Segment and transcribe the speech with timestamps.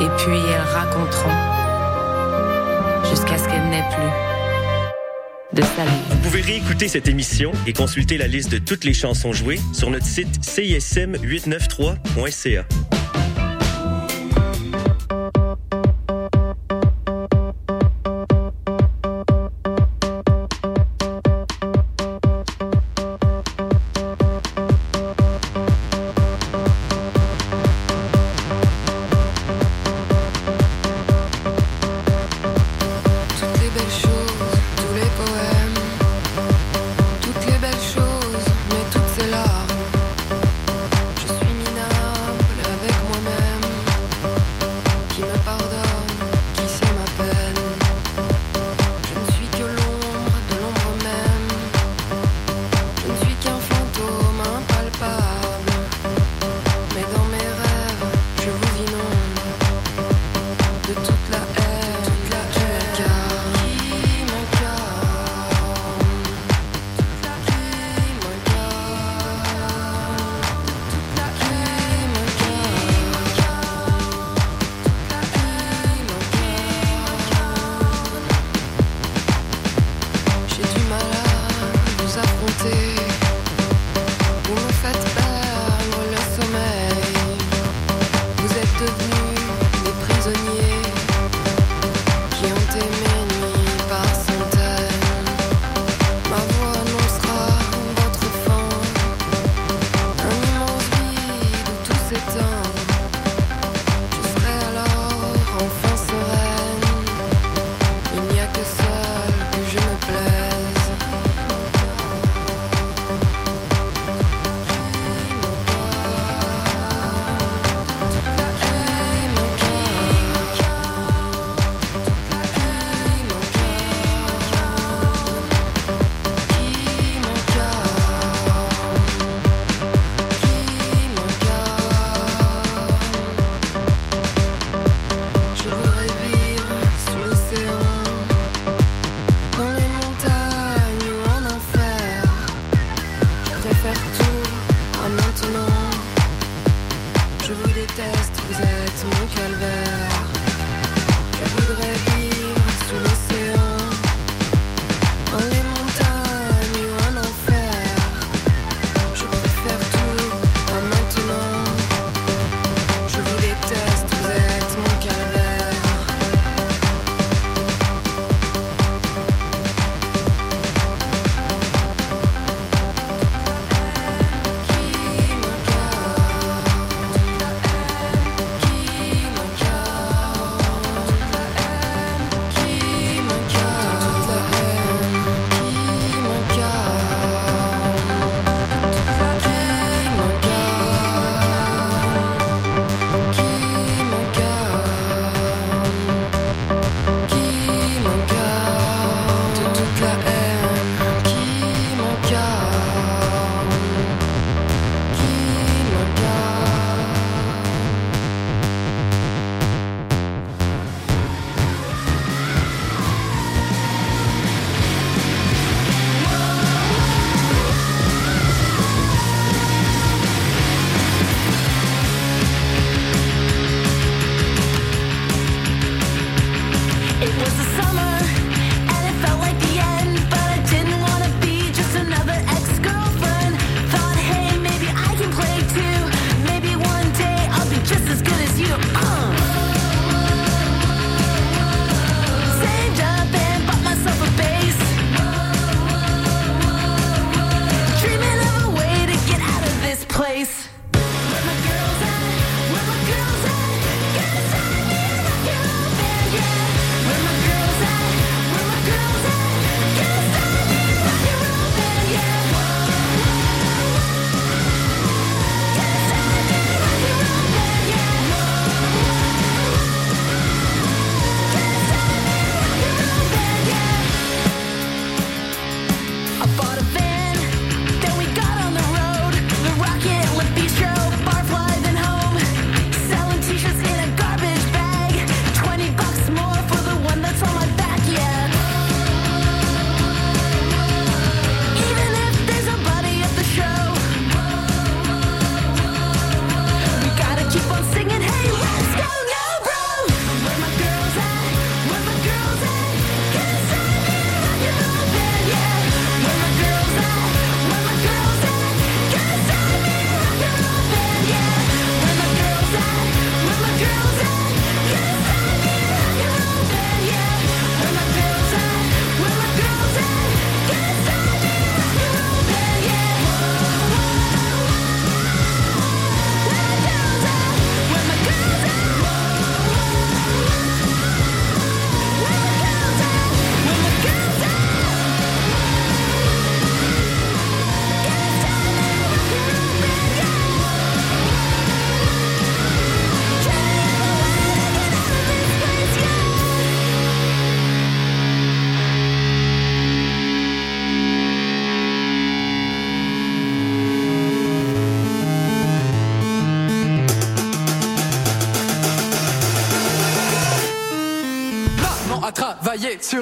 [0.00, 1.30] Et puis elles raconteront
[3.08, 4.10] jusqu'à ce qu'elles n'aient plus
[5.54, 5.90] de salut.
[6.10, 9.90] Vous pouvez réécouter cette émission et consulter la liste de toutes les chansons jouées sur
[9.90, 12.64] notre site cism893.ca.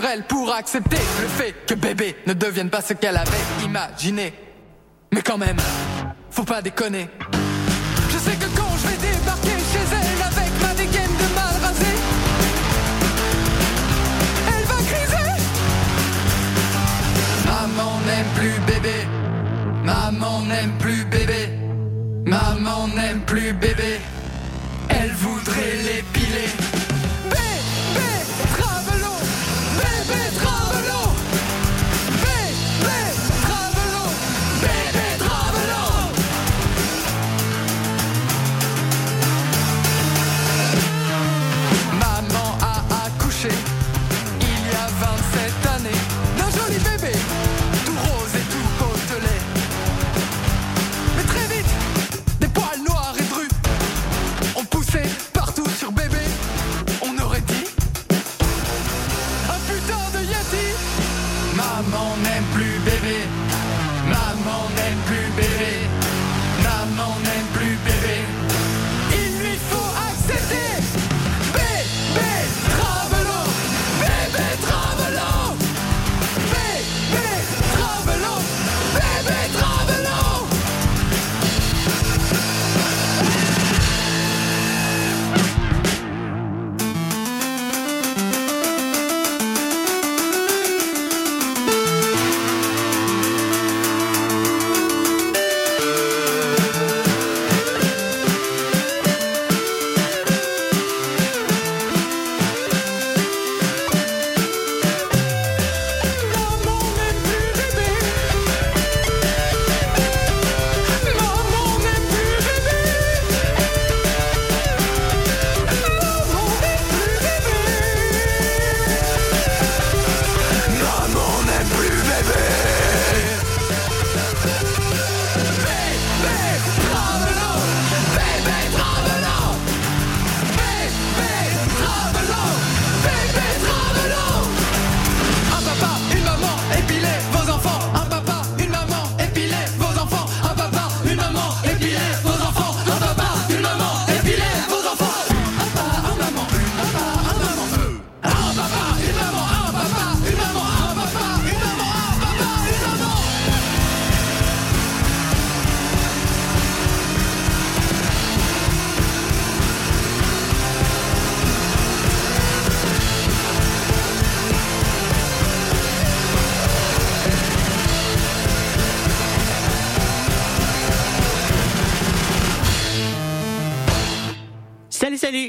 [0.01, 4.33] elle pour accepter le fait que bébé ne devienne pas ce qu'elle avait imaginé.
[5.13, 5.57] Mais quand même,
[6.31, 7.09] faut pas déconner.
[8.11, 11.93] Je sais que quand je vais débarquer chez elle avec ma dégaine de mal rasé,
[14.49, 15.43] elle va criser.
[17.47, 19.07] Maman n'aime plus bébé.
[19.85, 21.49] Maman n'aime plus bébé.
[22.27, 24.01] Maman n'aime plus bébé.
[24.89, 26.02] Elle voudrait l'épiler.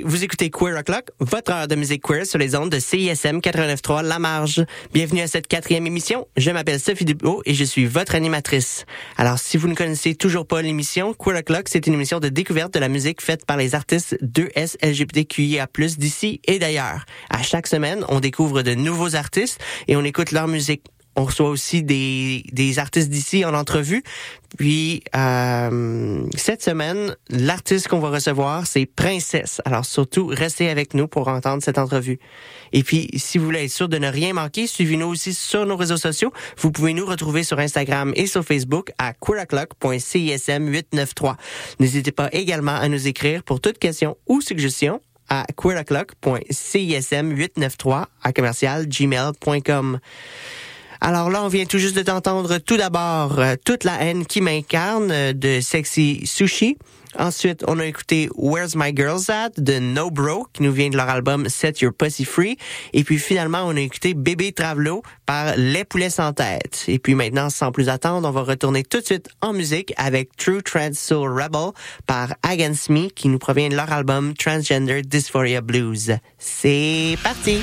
[0.05, 4.03] Vous écoutez Queer O'Clock, votre heure de musique queer sur les ondes de CISM 89.3
[4.03, 4.65] La Marge.
[4.93, 6.27] Bienvenue à cette quatrième émission.
[6.35, 8.85] Je m'appelle Sophie Dubo et je suis votre animatrice.
[9.15, 12.73] Alors, si vous ne connaissez toujours pas l'émission, Queer O'Clock, c'est une émission de découverte
[12.73, 15.67] de la musique faite par les artistes 2S LGBTQIA+,
[15.97, 17.05] d'ici et d'ailleurs.
[17.29, 20.83] À chaque semaine, on découvre de nouveaux artistes et on écoute leur musique.
[21.15, 24.01] On reçoit aussi des, des artistes d'ici en entrevue.
[24.57, 29.61] Puis euh, cette semaine, l'artiste qu'on va recevoir, c'est Princesse.
[29.65, 32.19] Alors surtout, restez avec nous pour entendre cette entrevue.
[32.71, 35.75] Et puis, si vous voulez être sûr de ne rien manquer, suivez-nous aussi sur nos
[35.75, 36.31] réseaux sociaux.
[36.57, 41.35] Vous pouvez nous retrouver sur Instagram et sur Facebook à queeroclock.cism893.
[41.79, 48.87] N'hésitez pas également à nous écrire pour toute question ou suggestion à queeroclock.cism893 à commercial
[48.87, 49.99] gmail.com.
[51.05, 54.39] Alors là, on vient tout juste de t'entendre tout d'abord euh, Toute la haine qui
[54.39, 56.77] m'incarne euh, de Sexy Sushi.
[57.19, 60.95] Ensuite, on a écouté Where's My Girls At de No Bro, qui nous vient de
[60.95, 62.57] leur album Set Your Pussy Free.
[62.93, 66.85] Et puis finalement, on a écouté Bébé Travelo par Les Poulets sans tête.
[66.87, 70.37] Et puis maintenant, sans plus attendre, on va retourner tout de suite en musique avec
[70.37, 71.71] True Trans Soul Rebel
[72.07, 76.15] par Against Me, qui nous provient de leur album Transgender Dysphoria Blues.
[76.39, 77.61] C'est parti!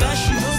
[0.00, 0.49] Tashi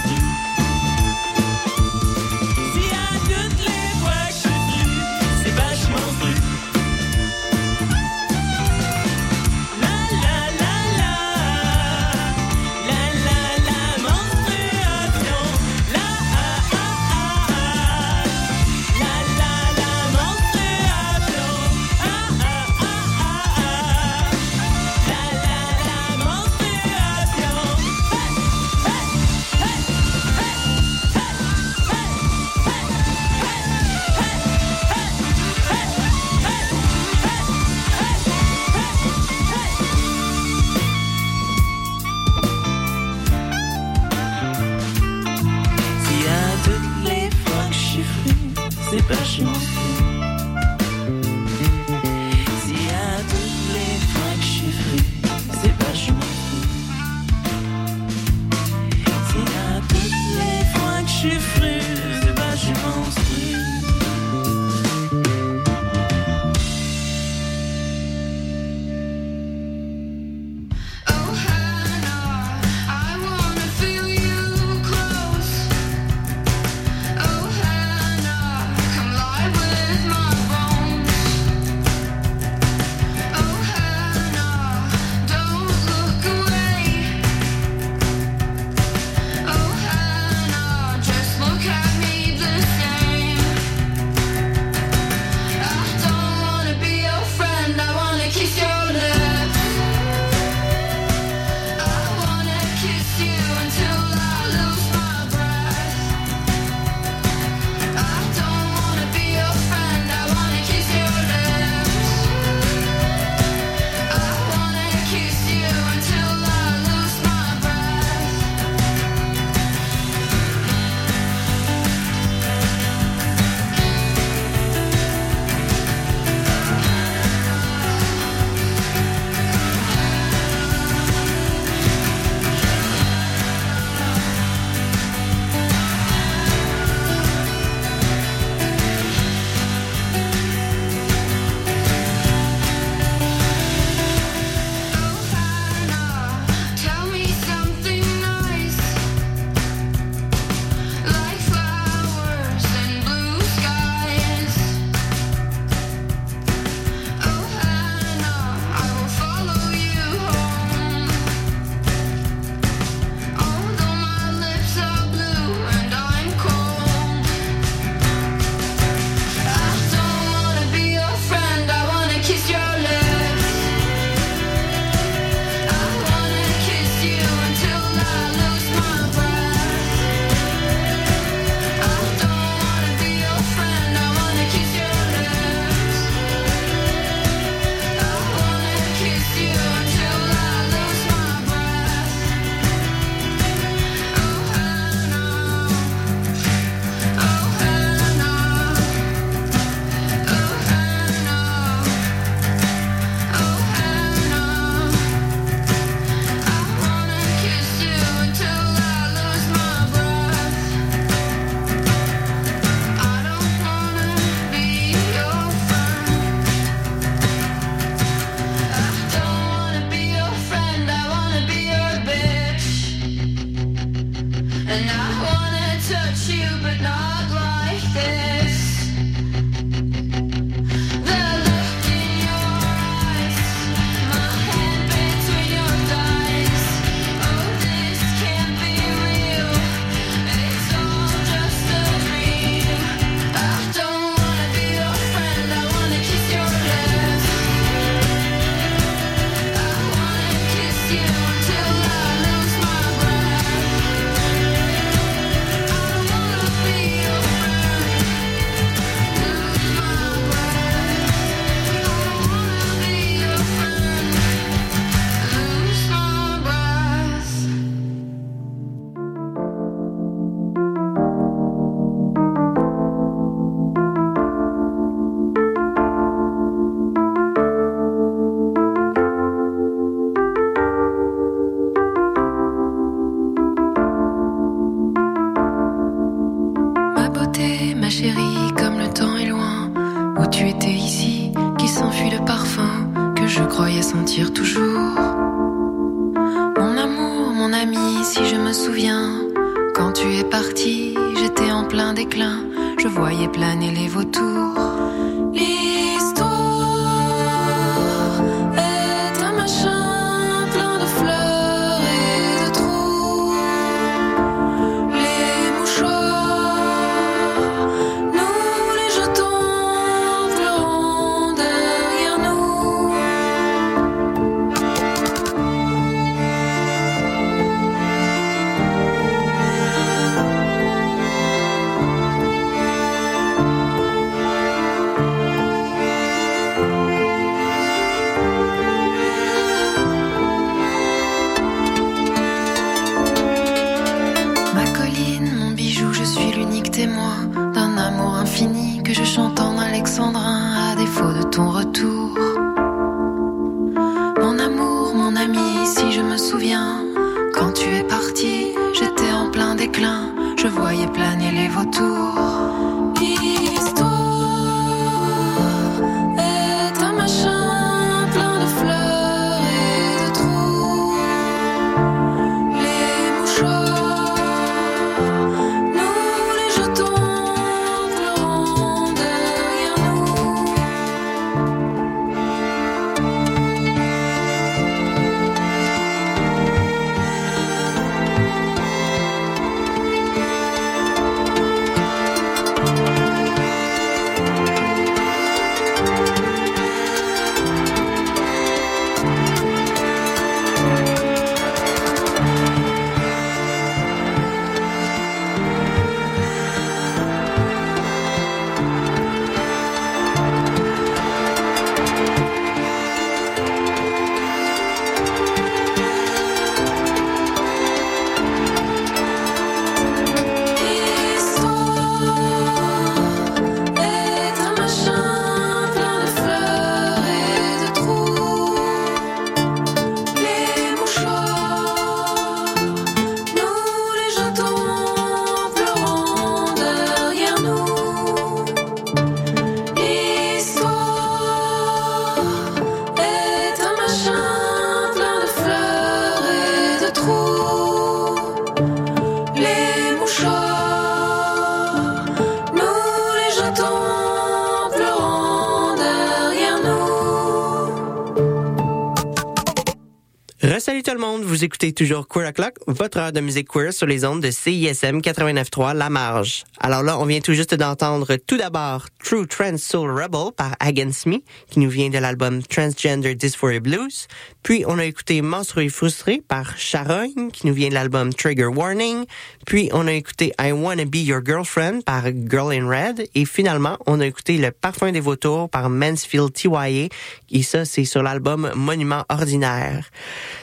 [461.42, 465.74] écoutez toujours Queer O'Clock, votre heure de musique queer sur les ondes de CISM 89.3
[465.74, 466.44] La Marge.
[466.60, 471.04] Alors là, on vient tout juste d'entendre tout d'abord True Trans Soul Rebel par Against
[471.04, 471.18] Me,
[471.50, 474.08] qui nous vient de l'album Transgender Dysphoria Blues.
[474.42, 479.04] Puis on a écouté Menstrué Frustré par Charogne, qui nous vient de l'album Trigger Warning.
[479.44, 483.06] Puis on a écouté I Wanna Be Your Girlfriend par Girl in Red.
[483.14, 486.88] Et finalement, on a écouté Le Parfum des Vautours par Mansfield TYA.
[487.30, 489.90] Et ça, c'est sur l'album Monument Ordinaire.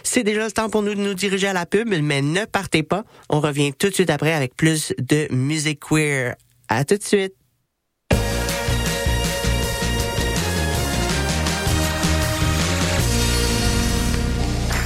[0.03, 2.83] C'est déjà le temps pour nous de nous diriger à la pub, mais ne partez
[2.83, 3.03] pas.
[3.29, 6.35] On revient tout de suite après avec plus de musique queer.
[6.67, 7.38] À tout de suite.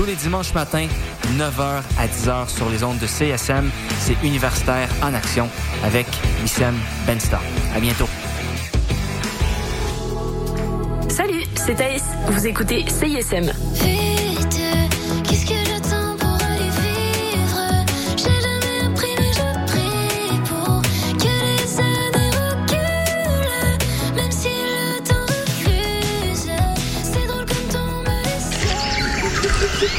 [0.00, 0.86] Tous les dimanches matins,
[1.36, 5.46] 9h à 10h sur les ondes de CSM, c'est Universitaire en Action
[5.84, 6.06] avec
[6.40, 6.74] Wissam
[7.06, 7.38] Bensta.
[7.76, 8.08] À bientôt.
[11.10, 12.02] Salut, c'est Thaïs.
[12.30, 13.52] Vous écoutez CISM.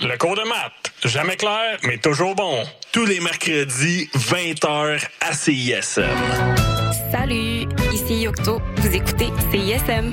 [0.00, 2.64] Le cours de maths, jamais clair, mais toujours bon.
[2.92, 6.02] Tous les mercredis, 20h à CISM.
[7.12, 8.60] Salut, ici Yocto.
[8.76, 10.12] Vous écoutez CISM.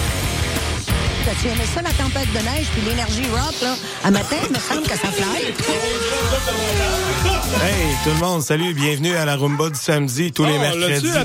[1.31, 3.75] T'as-tu aimé ça, la tempête de neige puis l'énergie rock, là?
[4.03, 5.45] À matin, il me semble que ça fly.
[7.63, 11.09] Hey, tout le monde, salut, bienvenue à la Rumba du samedi, tous les Oh, mercredis,
[11.15, 11.23] Ah,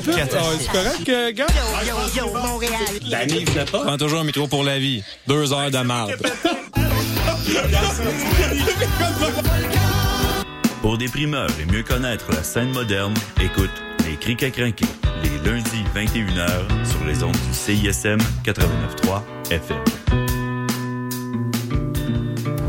[0.61, 1.47] C'est correct, euh, gars?
[1.85, 3.67] Yo, yo, Montréal.
[3.73, 3.79] Pas.
[3.83, 5.03] Prends toujours un micro pour la vie.
[5.27, 6.15] Deux heures de marde.
[10.83, 13.71] Pour des primeurs et mieux connaître la scène moderne, écoute
[14.09, 14.87] Les Crics à crinquer,
[15.25, 19.96] les lundis 21h sur les ondes du CISM 89.3 FM.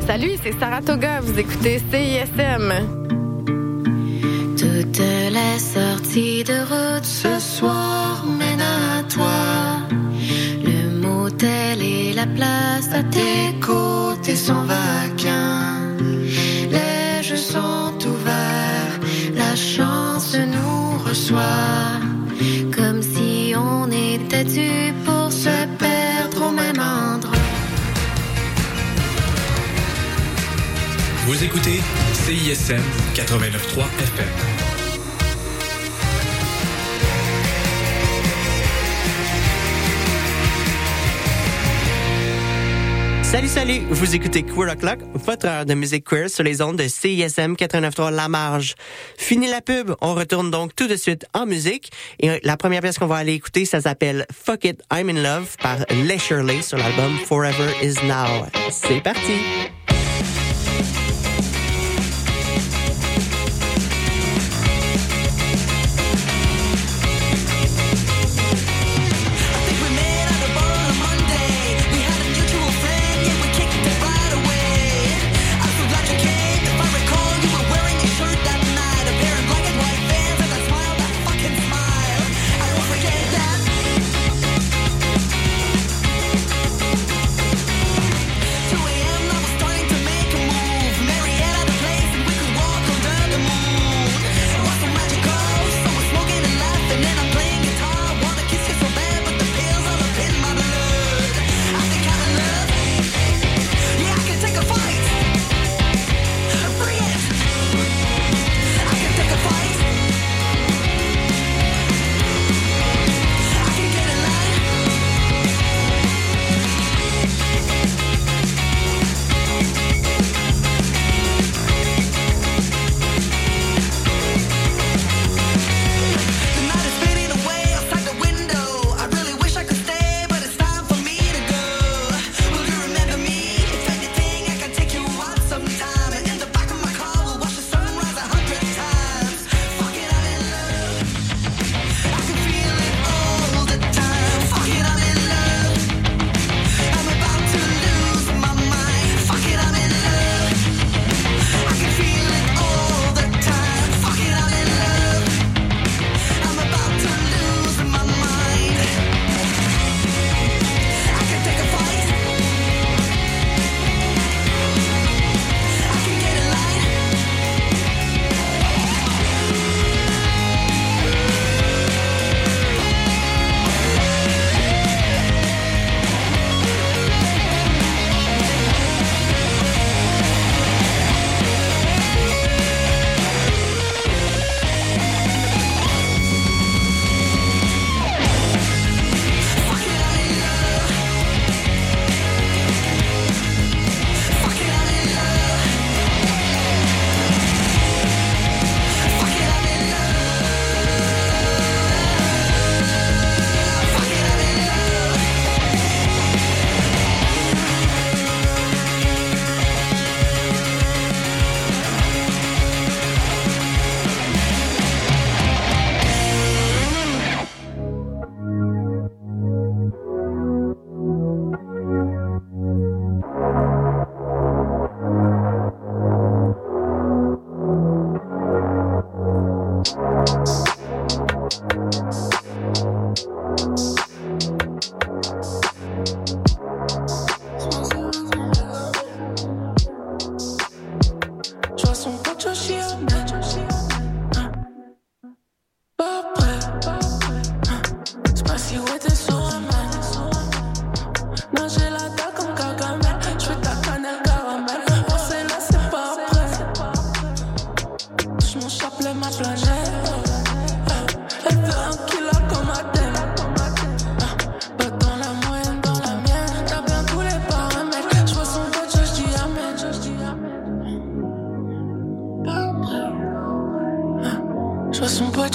[0.08, 1.20] Salut, c'est Saratoga.
[1.20, 2.74] Vous écoutez CISM.
[4.58, 9.82] Toutes les sorties de route ce soir mènent à toi.
[10.64, 15.98] Le motel et la place à tes côtés sont vacants.
[16.72, 19.00] Les jeux sont ouverts,
[19.36, 22.00] la chance nous reçoit.
[22.74, 24.87] Comme si on était dû
[31.28, 31.82] Vous écoutez
[32.14, 32.82] CISM
[33.14, 34.28] 89.3 FM.
[43.24, 43.82] Salut, salut!
[43.90, 48.16] Vous écoutez Queer O'Clock, votre heure de musique queer sur les ondes de CISM 89.3
[48.16, 48.76] La Marge.
[49.18, 51.92] Fini la pub, on retourne donc tout de suite en musique.
[52.22, 55.58] Et la première pièce qu'on va aller écouter, ça s'appelle Fuck It, I'm in Love
[55.62, 58.48] par Les Shirley sur l'album Forever Is Now.
[58.72, 59.68] C'est parti!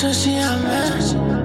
[0.02, 1.00] Te jamais.
[1.00, 1.41] Sip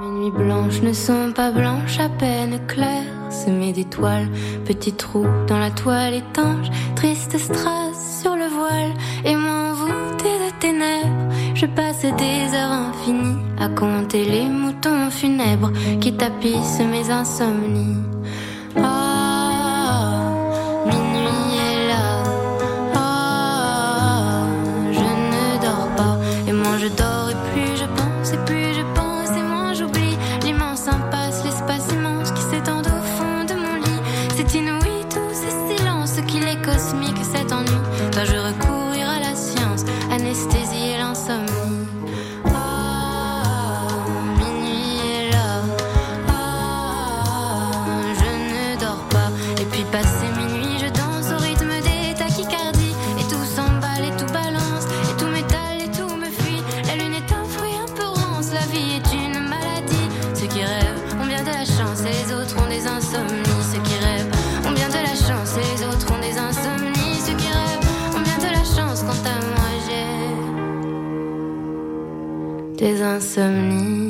[0.00, 4.28] ne sont pas blanches, à peine claires, semées d'étoiles,
[4.64, 8.92] petits trous dans la toile étanche, triste strass sur le voile,
[9.24, 15.72] et moi envoûté de ténèbres, je passe des heures infinies à compter les moutons funèbres
[16.00, 18.11] qui tapissent mes insomnies.
[73.02, 74.01] Insomnies.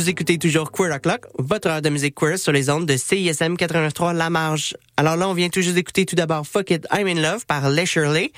[0.00, 3.52] Vous écoutez toujours Queer O'Clock, votre heure de musique queer sur les ondes de CISM
[3.56, 4.74] 89.3 La Marge.
[4.96, 7.84] Alors là, on vient juste d'écouter tout d'abord Fuck It, I'm in Love par Les
[7.84, 8.32] Shirley,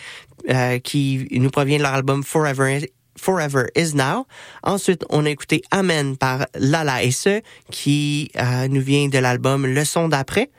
[0.50, 4.26] euh, qui nous provient de leur album Forever Forever Is Now.
[4.64, 7.40] Ensuite, on a écouté Amen par Lala et ce,
[7.70, 10.50] qui euh, nous vient de l'album Le son d'après.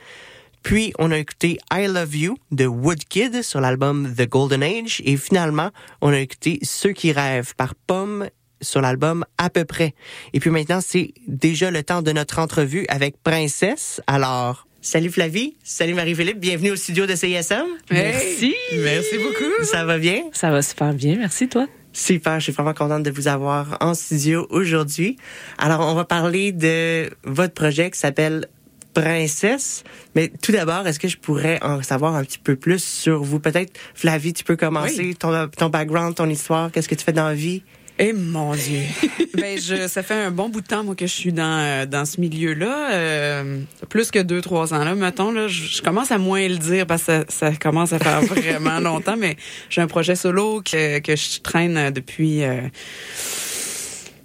[0.62, 5.02] Puis, on a écouté I Love You de Woodkid sur l'album The Golden Age.
[5.04, 8.30] Et finalement, on a écouté Ceux qui rêvent par Pomme
[8.64, 9.94] sur l'album À peu près.
[10.34, 14.02] Et puis maintenant, c'est déjà le temps de notre entrevue avec Princesse.
[14.08, 17.66] Alors, salut Flavie, salut Marie-Philippe, bienvenue au studio de CISM.
[17.92, 18.56] Merci.
[18.78, 19.64] Merci beaucoup.
[19.64, 20.24] Ça va bien?
[20.34, 21.68] Ça va super bien, merci toi.
[21.96, 25.18] Super, je suis vraiment contente de vous avoir en studio aujourd'hui.
[25.60, 28.48] Alors, on va parler de votre projet qui s'appelle
[28.94, 29.84] Princesse.
[30.16, 33.40] Mais tout d'abord, est-ce que je pourrais en savoir un petit peu plus sur vous?
[33.40, 37.28] Peut-être, Flavie, tu peux commencer ton, ton background, ton histoire, qu'est-ce que tu fais dans
[37.28, 37.64] la vie?
[38.00, 38.82] Eh mon Dieu.
[39.36, 41.86] ben je, ça fait un bon bout de temps moi que je suis dans euh,
[41.86, 44.96] dans ce milieu-là, euh, plus que deux trois ans là.
[44.96, 48.00] Mettons là, je, je commence à moins le dire parce que ça, ça commence à
[48.00, 49.16] faire vraiment longtemps.
[49.18, 49.36] Mais
[49.70, 52.44] j'ai un projet solo que que je traîne depuis.
[52.44, 52.62] euh,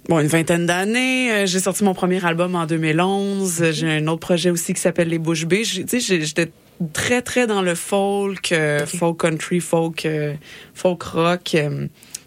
[0.07, 1.31] Bon, une vingtaine d'années.
[1.31, 3.65] Euh, J'ai sorti mon premier album en 2011.
[3.73, 5.63] J'ai un autre projet aussi qui s'appelle Les Bouches Bées.
[5.63, 6.51] J'ai- Tu sais, j'étais
[6.93, 10.33] très, très dans le folk, euh, folk country, folk, euh,
[10.73, 11.55] folk rock.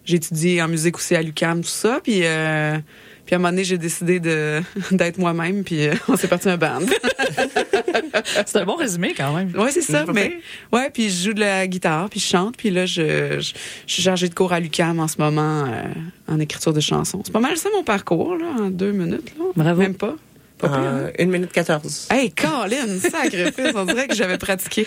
[0.05, 2.01] J'ai étudié en musique aussi à l'UQAM, tout ça.
[2.03, 2.79] Puis, euh,
[3.25, 5.65] puis à un moment donné, j'ai décidé de d'être moi-même.
[5.65, 6.81] Puis euh, on s'est parti un band.
[8.47, 9.53] C'est un bon résumé quand même.
[9.57, 10.05] Ouais, c'est ça.
[10.13, 10.39] Mais
[10.73, 13.53] ouais, puis je joue de la guitare, puis je chante, puis là je, je,
[13.87, 15.83] je suis chargée de cours à l'UCAM en ce moment euh,
[16.29, 17.23] en écriture de chansons.
[17.25, 19.45] C'est pas mal ça mon parcours là, en deux minutes là.
[19.57, 19.81] Bravo.
[19.81, 20.15] Même pas.
[20.59, 20.85] Pas hein?
[20.85, 22.09] Euh, une minute 14.
[22.11, 24.87] Hey, Colin, sacrifice, on dirait que j'avais pratiqué.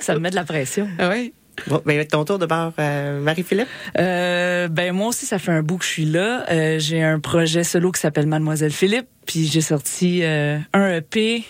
[0.00, 0.88] Ça me met de la pression.
[0.98, 1.32] Ah ouais.
[1.66, 3.68] Bon, ben, ton tour de bord, euh, Marie-Philippe.
[3.98, 6.44] Euh, ben moi aussi, ça fait un bout que je suis là.
[6.50, 11.44] Euh, j'ai un projet solo qui s'appelle Mademoiselle Philippe, puis j'ai sorti euh, un EP,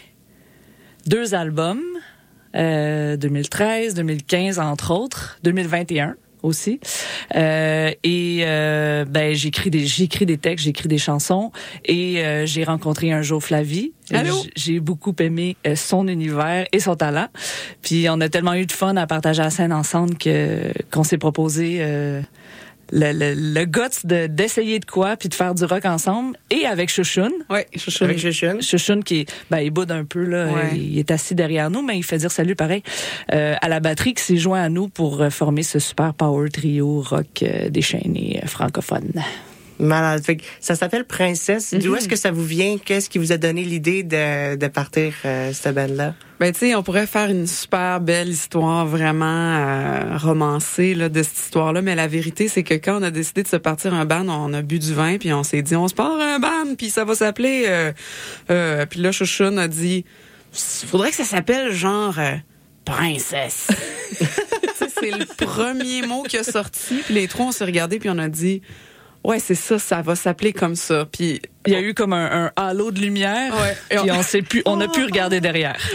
[1.07, 1.83] deux albums,
[2.57, 6.81] euh, 2013, 2015 entre autres, 2021 aussi.
[7.35, 11.53] Euh, et euh, ben j'écris des j'écris des textes, j'écris des chansons
[11.85, 13.93] et euh, j'ai rencontré un jour Flavie.
[14.57, 17.29] J'ai beaucoup aimé euh, son univers et son talent.
[17.83, 21.19] Puis on a tellement eu de fun à partager la scène ensemble que qu'on s'est
[21.19, 22.21] proposé euh,
[22.93, 26.67] le, le, le guts de d'essayer de quoi puis de faire du rock ensemble et
[26.67, 27.33] avec Chouchoun.
[27.51, 28.09] Ouais, Chouchoun.
[28.11, 28.63] Avec Chouchoun.
[28.63, 30.77] Chouchoun qui ben il boude un peu là, Ouais.
[30.77, 32.83] il est assis derrière nous mais il fait dire salut pareil
[33.33, 36.49] euh, à la batterie qui s'est joint à nous pour euh, former ce super power
[36.51, 39.11] trio rock euh, déchaîné francophone.
[39.83, 40.25] Malade.
[40.25, 41.75] Fait que ça s'appelle Princesse.
[41.75, 41.97] D'où Mhm.
[41.99, 42.79] est-ce que ça vous vient?
[42.79, 46.15] Qu'est-ce qui vous a donné l'idée de, de partir euh, cette bande-là?
[46.41, 51.23] Ben tu sais, on pourrait faire une super belle histoire vraiment euh, romancée là, de
[51.23, 54.05] cette histoire-là, mais la vérité c'est que quand on a décidé de se partir un
[54.05, 56.75] band, on a bu du vin puis on s'est dit on se part un band
[56.77, 57.93] puis ça va s'appeler euh,
[58.51, 60.05] euh, puis là Chouchoun a dit
[60.53, 62.35] faudrait que ça s'appelle genre euh,
[62.85, 63.69] princesse.
[65.01, 67.03] C'est le premier mot qui a sorti.
[67.05, 68.63] Puis les trois, on s'est regardés, puis on a dit,
[69.25, 71.07] ouais, c'est ça, ça va s'appeler comme ça.
[71.11, 73.97] Puis Il y a eu comme un, un halo de lumière, Ouais.
[73.99, 75.77] puis on sait plus, on a pu regarder derrière.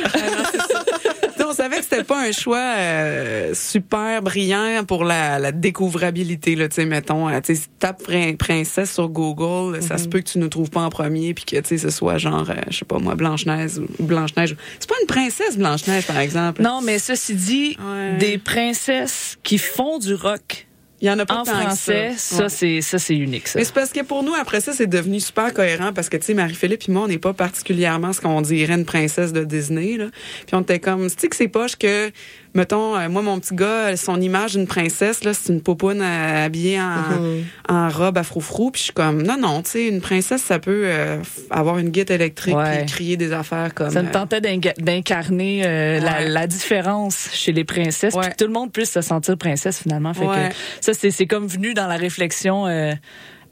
[1.37, 6.55] Sais, on savait que c'était pas un choix euh, super brillant pour la, la découvrabilité
[6.55, 7.61] là, tu sais mettons, euh, tu sais
[8.03, 11.45] prin- princesse sur Google, ça se peut que tu nous trouves pas en premier puis
[11.45, 14.55] que tu sais ce soit genre euh, je sais pas moi Blanche-Neige ou Blanche-Neige.
[14.79, 16.61] C'est pas une princesse Blanche-Neige par exemple.
[16.63, 17.77] Non, mais ceci dit,
[18.19, 20.66] des princesses qui font du rock.
[20.99, 22.35] Il y en a pas en tant que français, ça.
[22.37, 22.49] ça, Ouais.
[22.49, 23.59] c'est ça c'est unique ça.
[23.59, 26.25] Mais c'est parce que pour nous, après ça, c'est devenu super cohérent parce que, tu
[26.25, 29.97] sais, Marie-Philippe et moi, on n'est pas particulièrement ce qu'on dirait une princesse de Disney,
[29.97, 30.07] là.
[30.47, 32.11] Puis on était comme, tu sais que c'est poche que,
[32.57, 36.45] mettons, euh, moi, mon petit gars, son image d'une princesse, là, c'est une popoune euh,
[36.45, 37.43] habillée en, Mhm.
[37.69, 38.71] en robe à froufrou.
[38.71, 41.89] Puis je suis comme, non, non, tu sais, une princesse, ça peut euh, avoir une
[41.89, 42.79] guette électrique Ouais.
[42.79, 43.91] puis crier des affaires comme...
[43.91, 48.91] Ça me tentait d'incarner la, différence chez les princesses, puis que tout le monde puisse
[48.91, 50.13] se sentir princesse finalement.
[50.13, 50.49] Fait Ouais.
[50.49, 52.65] que ça, c'est comme venu dans la réflexion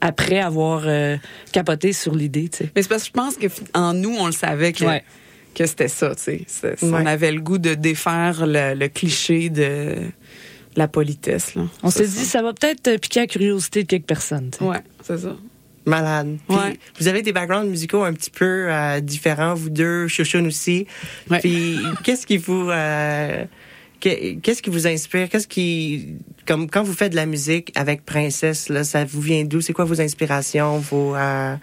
[0.00, 0.82] après avoir
[1.52, 2.48] capoté sur l'idée.
[2.48, 2.70] tu sais.
[2.74, 5.04] Mais c'est parce que je pense que en nous, on le savait que, Ouais.
[5.56, 6.64] Que c'était ça, tu sais.
[6.64, 6.76] Ouais.
[6.82, 9.94] On avait le goût de défaire le, le cliché de
[10.76, 11.62] la politesse, là.
[11.82, 14.50] On s'est dit, ça va peut-être piquer la curiosité de quelques personnes.
[14.50, 14.64] tu sais.
[14.64, 15.34] Ouais, c'est ça.
[15.86, 16.36] Malade.
[16.48, 16.76] Puis, Ouais.
[16.98, 20.86] Vous avez des backgrounds musicaux un petit peu euh, différents, vous deux, Chouchoun aussi.
[21.40, 23.44] Puis qu'est-ce qui vous euh,
[24.00, 25.28] que- qu'est-ce qui vous inspire?
[25.28, 29.44] Qu'est-ce qui comme quand vous faites de la musique avec Princesse là, ça vous vient
[29.44, 29.60] d'où?
[29.60, 31.54] C'est quoi vos inspirations, vos euh,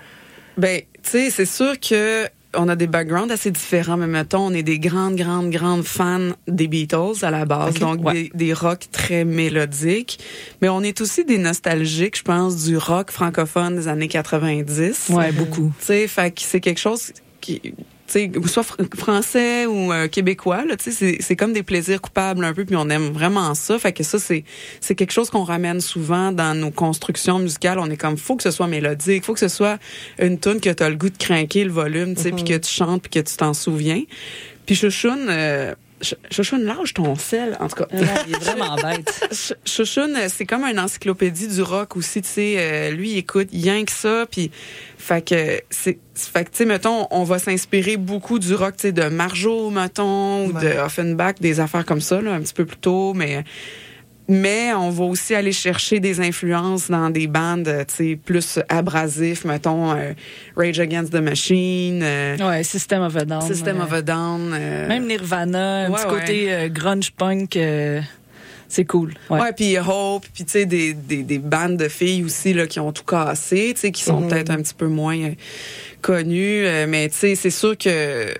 [0.57, 2.25] Ben, tu sais, c'est sûr que
[2.55, 6.31] on a des backgrounds assez différents, mais mettons, on est des grandes, grandes, grandes fans
[6.47, 8.13] des Beatles à la base, donc Ouais.
[8.13, 10.19] des, des rocks très mélodiques.
[10.61, 15.09] Mais on est aussi des nostalgiques, je pense, du rock francophone des années 90.
[15.09, 15.71] Ouais, beaucoup.
[15.79, 17.73] Tu sais, fait que c'est quelque chose qui,
[18.07, 22.43] soit fr- français ou euh, québécois, là, tu sais, c'est- c'est comme des plaisirs coupables
[22.43, 23.79] un peu, puis on aime vraiment ça.
[23.79, 24.43] Fait que ça, c'est
[24.79, 27.79] c'est quelque chose qu'on ramène souvent dans nos constructions musicales.
[27.79, 29.77] On est comme, faut que ce soit mélodique, faut que ce soit
[30.19, 32.57] une tune que tu as le goût de craquer le volume, tu sais, puis que
[32.57, 34.03] tu chantes, puis que tu t'en souviens.
[34.65, 35.73] Puis Chouchoun, euh,
[36.03, 37.87] Ch- Chouchoun, lâche ton sel, en tout cas.
[38.27, 39.27] il est vraiment bête.
[39.31, 42.55] Ch- Chouchoun, euh, c'est comme une encyclopédie du rock aussi, tu sais.
[42.59, 44.51] euh, lui, il écoute rien que ça, puis
[44.97, 48.81] fait que c'est, fait que tu sais, mettons, on va s'inspirer beaucoup du rock, tu
[48.83, 50.67] sais, de Marjo, mettons, ou de.
[50.85, 53.43] Offenbach, des affaires comme ça, là, un petit peu plus tôt, mais
[54.27, 58.59] mais on va aussi aller chercher des influences dans des bandes, euh, tu sais, plus
[58.69, 60.13] abrasifs, mettons euh,
[60.55, 63.41] Rage Against the Machine, euh, Ouais, System of a Down.
[63.41, 66.19] System of a Down, Même Nirvana, un Ouais, petit ouais.
[66.19, 67.57] côté grunge punk,
[68.69, 69.13] c'est cool.
[69.29, 69.51] Ouais.
[69.55, 72.91] Puis Hope, puis tu sais des, des, des bandes de filles aussi là qui ont
[72.91, 74.29] tout cassé, tu sais qui sont Mhm.
[74.29, 75.33] peut-être un petit peu moins
[76.01, 78.33] connues, mais tu sais c'est sûr que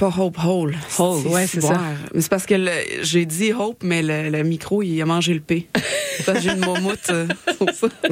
[0.00, 0.76] pas Hope Hole.
[0.98, 1.80] Hole, ouais, c'est ça.
[2.14, 2.54] Mais c'est parce que
[3.02, 5.68] j'ai dit Hope, mais le, le micro il a mangé le P.
[6.26, 6.98] parce que j'ai une momoute.
[7.10, 7.88] euh, c'est pour ça.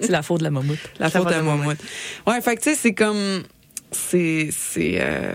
[0.00, 0.78] C'est la faute de la mammouth.
[0.98, 1.76] La faute à la mamoute.
[2.26, 3.42] Ouais, fait que tu sais c'est comme
[3.92, 5.32] c'est c'est euh,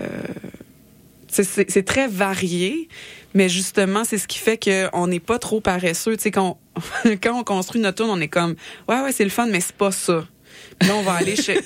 [1.28, 2.88] c'est- très varié,
[3.34, 6.16] mais justement, c'est ce qui fait qu'on n'est pas trop paresseux.
[6.16, 6.58] Tu sais, quand,
[7.04, 8.54] on- quand on construit notre tune, on est comme,
[8.88, 10.26] ouais, ouais, c'est le fun, mais c'est pas ça.
[10.82, 11.58] Là, on va aller, sais,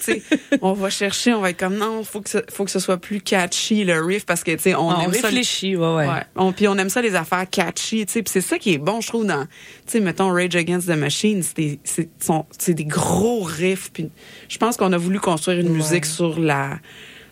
[0.62, 2.96] on va chercher, on va être comme, non, faut que, ce, faut que ce soit
[2.96, 5.26] plus catchy, le riff, parce que, tu sais, on, On aime ça.
[5.28, 6.06] réfléchit, ouais, ouais.
[6.36, 8.22] On, puis on aime ça, les affaires catchy, tu sais.
[8.22, 9.48] Puis c'est ça qui est bon, je trouve, dans, tu
[9.88, 12.08] sais, mettons, Rage Against the Machine, c'est des, c'est,
[12.86, 13.90] gros riffs.
[13.92, 14.10] Puis
[14.48, 16.78] je pense qu'on a voulu construire une musique sur la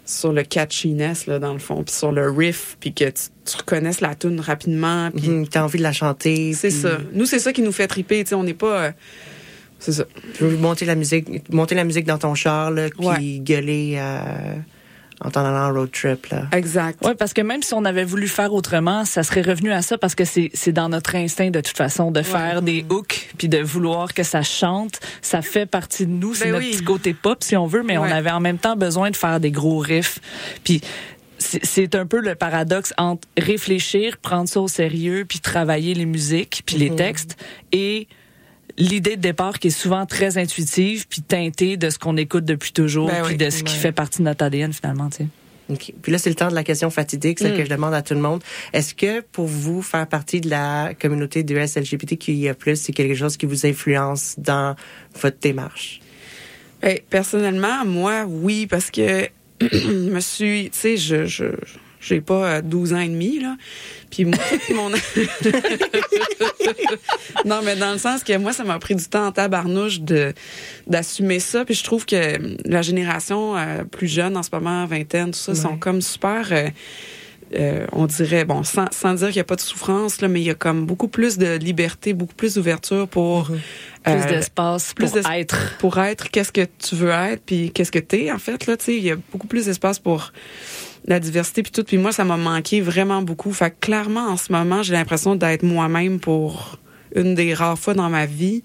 [0.04, 3.56] sur le catchiness, là, dans le fond, puis sur le riff, puis que tu, tu
[3.58, 5.10] reconnaisses la tune rapidement.
[5.10, 6.54] Puis Mhm, t'as envie de la chanter.
[6.54, 6.96] c'est ça.
[7.12, 8.80] Nous, c'est ça qui nous fait triper, tu sais, on n'est pas...
[8.84, 8.90] euh,
[9.78, 10.04] c'est ça.
[10.34, 13.38] Tu veux monter la musique, monter la musique dans ton char là, puis Ouais.
[13.40, 14.54] gueuler euh,
[15.20, 16.46] en t'en allant en road trip là.
[16.52, 17.00] Exact.
[17.04, 19.98] Oui, parce que même si on avait voulu faire autrement, ça serait revenu à ça
[19.98, 23.48] parce que c'est c'est dans notre instinct de toute façon de faire des hooks puis
[23.48, 25.00] de vouloir que ça chante.
[25.22, 26.72] Ça fait partie de nous, c'est Ben notre oui.
[26.72, 29.40] petit côté pop si on veut, mais on avait en même temps besoin de faire
[29.40, 30.20] des gros riffs.
[30.64, 30.80] Puis
[31.38, 36.06] c'est c'est un peu le paradoxe entre réfléchir, prendre ça au sérieux, puis travailler les
[36.06, 36.96] musiques, puis les Mhm.
[36.96, 37.36] textes,
[37.72, 38.06] et
[38.78, 42.72] l'idée de départ qui est souvent très intuitive, puis teintée de ce qu'on écoute depuis
[42.72, 43.36] toujours, Ben puis oui.
[43.36, 45.10] de ce qui fait partie de notre ADN finalement.
[45.10, 45.26] Tu sais.
[46.00, 47.58] Puis là, c'est le temps de la question fatidique, celle Mm.
[47.58, 48.42] que je demande à tout le monde.
[48.72, 53.44] Est-ce que pour vous, faire partie de la communauté du SLGBTQIA+, c'est quelque chose qui
[53.44, 54.74] vous influence dans
[55.20, 56.00] votre démarche?
[56.80, 59.28] Ben, personnellement, moi, oui, parce que
[59.60, 61.44] je me suis, tu sais, je, je,
[62.00, 63.56] j'ai pas euh, 12 ans et demi, là.
[64.10, 64.38] Puis moi,
[64.74, 64.90] mon...
[67.44, 70.32] non, mais dans le sens que moi, ça m'a pris du temps en tabarnouche de,
[70.86, 71.64] d'assumer ça.
[71.64, 75.54] Puis je trouve que la génération euh, plus jeune, en ce moment, vingtaine, tout ça,
[75.54, 76.48] sont comme super...
[76.52, 76.68] euh,
[77.54, 80.42] euh, on dirait, bon, sans, sans dire qu'il n'y a pas de souffrance, là, mais
[80.42, 83.46] il y a comme beaucoup plus de liberté, beaucoup plus d'ouverture pour...
[83.46, 83.56] Plus
[84.06, 85.76] euh, d'espace plus pour d'es- être.
[85.78, 88.84] Pour être, qu'est-ce que tu veux être, puis qu'est-ce que t'es, en fait, là, tu
[88.84, 90.30] sais, il y a beaucoup plus d'espace pour
[91.08, 91.82] la diversité, puis tout.
[91.82, 93.52] Puis moi, ça m'a manqué vraiment beaucoup.
[93.52, 96.78] Fait que clairement, en ce moment, j'ai l'impression d'être moi-même pour
[97.16, 98.62] une des rares fois dans ma vie.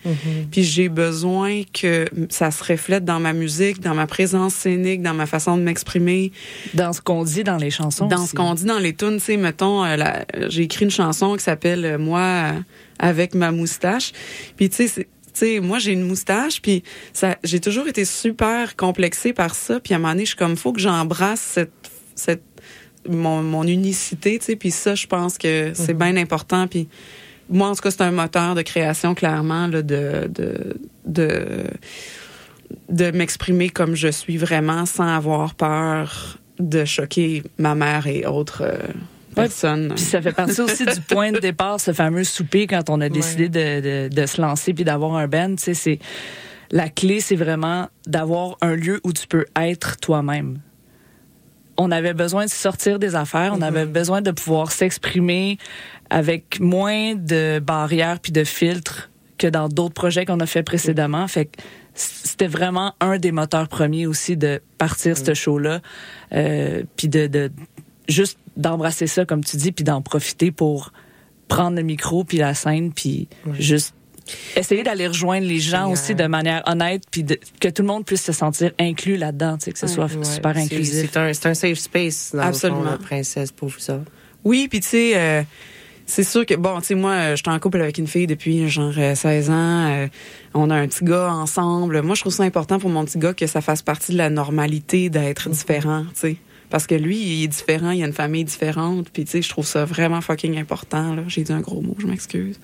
[0.52, 5.14] Puis j'ai besoin que ça se reflète dans ma musique, dans ma présence scénique, dans
[5.14, 6.34] ma façon de m'exprimer.
[6.74, 8.08] Dans ce qu'on dit dans les chansons.
[8.08, 8.32] Dans aussi.
[8.32, 9.96] ce qu'on dit dans les tunes, tu sais, mettons, euh,
[10.50, 12.52] j'ai écrit une chanson qui s'appelle euh, Moi euh,
[13.00, 14.12] avec ma moustache.
[14.58, 16.84] Puis tu sais, c'est- tu sais, moi j'ai une moustache, puis
[17.14, 19.80] ça, j'ai toujours été super complexée par ça.
[19.80, 21.72] Puis à un moment donné, je suis comme, faut que j'embrasse cette,
[22.16, 22.44] cette
[23.10, 24.56] mon, mon unicité, tu sais.
[24.56, 26.68] Puis ça, je pense que c'est bien important.
[26.68, 26.88] Puis
[27.50, 31.46] moi, en tout cas, c'est un moteur de création, clairement, là, de, de, de,
[32.90, 38.64] de m'exprimer comme je suis vraiment sans avoir peur de choquer ma mère et autres
[38.64, 38.78] euh,
[39.36, 39.94] personnes.
[39.96, 43.10] Puis ça fait partie aussi du point de départ, ce fameux souper quand on a
[43.10, 45.56] décidé de, de, de se lancer puis d'avoir un band.
[45.56, 46.00] Tu sais, c'est
[46.72, 50.60] la clé, c'est vraiment d'avoir un lieu où tu peux être toi-même.
[51.78, 55.58] On avait besoin de sortir des affaires, on avait besoin de pouvoir s'exprimer
[56.10, 61.28] avec moins de barrières puis de filtres que dans d'autres projets qu'on a fait précédemment.
[61.28, 61.60] Fait que
[61.96, 65.82] c'était vraiment un des moteurs premiers aussi de partir ce show-là,
[66.34, 67.52] euh, puis de, de
[68.08, 70.92] juste d'embrasser ça comme tu dis, puis d'en profiter pour
[71.48, 73.28] prendre le micro puis la scène, puis
[73.60, 73.96] juste
[74.56, 78.06] essayer d'aller rejoindre les gens aussi de manière honnête, puis de- que tout le monde
[78.06, 80.24] puisse se sentir inclus là-dedans, tu sais, que ce soit Ouais.
[80.24, 81.10] super inclusif.
[81.12, 82.80] C'est un, c'est un safe space, dans Absolument.
[82.82, 84.02] le fond, la princesse, pour ça.
[84.44, 85.44] Oui, puis tu sais, euh,
[86.06, 88.28] c'est sûr que, bon, tu sais, moi, euh, je suis en couple avec une fille
[88.28, 89.54] depuis genre euh, 16 ans.
[89.90, 90.08] euh,
[90.54, 92.02] on a un petit gars ensemble.
[92.02, 94.30] Moi, je trouve ça important pour mon petit gars que ça fasse partie de la
[94.30, 96.36] normalité d'être différent, tu sais.
[96.74, 99.08] Parce que lui, il est différent, il a une famille différente.
[99.14, 101.14] Puis, tu sais, je trouve ça vraiment fucking important.
[101.14, 101.22] là.
[101.28, 102.60] J'ai dit un gros mot, je m'excuse.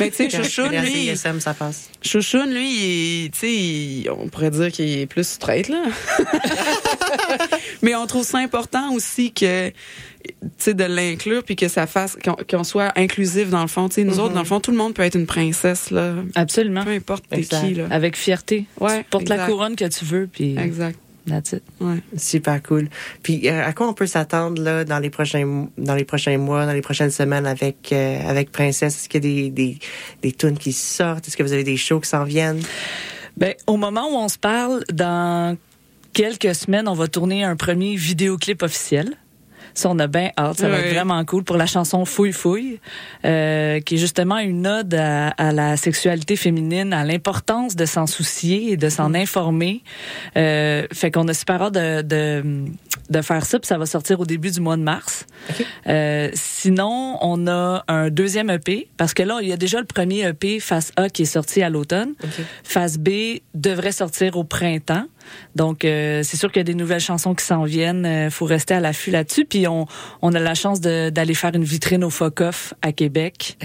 [0.00, 1.16] Mais, tu sais, Chouchoune, La lui...
[1.16, 1.88] CISM, ça passe.
[2.02, 5.82] Chouchoune, lui, tu sais, on pourrait dire qu'il est plus straight, là.
[7.80, 9.74] Mais on trouve ça important aussi que, tu
[10.58, 13.88] sais, de l'inclure puis que ça fasse, qu'on qu'on soit inclusif dans le fond.
[13.88, 16.16] Tu sais, nous autres, dans le fond, tout le monde peut être une princesse, là.
[16.34, 16.84] Absolument.
[16.84, 17.86] Peu importe t'es qui, là.
[17.90, 18.66] Avec fierté.
[18.78, 19.50] Ouais, tu portes la exact.
[19.50, 20.98] couronne que tu veux, puis Exact.
[21.26, 21.62] That's it.
[21.80, 22.02] Ouais.
[22.16, 22.88] Super cool.
[23.22, 26.66] Puis euh, à quoi on peut s'attendre là dans les prochains dans les prochains mois,
[26.66, 28.96] dans les prochaines semaines avec euh, avec Princesse?
[28.96, 29.78] Est-ce qu'il y a des des
[30.22, 31.26] des tunes qui sortent?
[31.28, 32.62] Est-ce que vous avez des shows qui s'en viennent?
[33.36, 35.56] Ben, au moment où on se parle, dans
[36.12, 39.16] quelques semaines, on va tourner un premier vidéoclip officiel.
[39.74, 40.58] Ça, on a bien hâte.
[40.58, 42.80] Ça va être vraiment cool pour la chanson Fouille Fouille,
[43.24, 48.06] euh, qui est justement une ode à, à la sexualité féminine, à l'importance de s'en
[48.06, 49.82] soucier et de s'en informer.
[50.36, 52.64] Euh, fait qu'on a super hâte de, de,
[53.10, 55.26] de faire ça, puis ça va sortir au début du mois de mars.
[55.86, 59.86] Euh, sinon, on a un deuxième EP, parce que là, il y a déjà le
[59.86, 62.14] premier EP, Face A, qui est sorti à l'automne.
[62.64, 65.06] Phase B devrait sortir au printemps.
[65.54, 68.06] Donc, euh, c'est sûr qu'il y a des nouvelles chansons qui s'en viennent.
[68.26, 69.44] Il faut rester à l'affût là-dessus.
[69.44, 69.86] Puis, on,
[70.20, 73.56] on a la chance d'aller faire une vitrine au Focoff à Québec.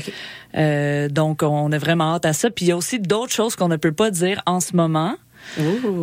[0.56, 2.50] Euh, donc, on a vraiment hâte à ça.
[2.50, 5.16] Puis, il y a aussi d'autres choses qu'on ne peut pas dire en ce moment.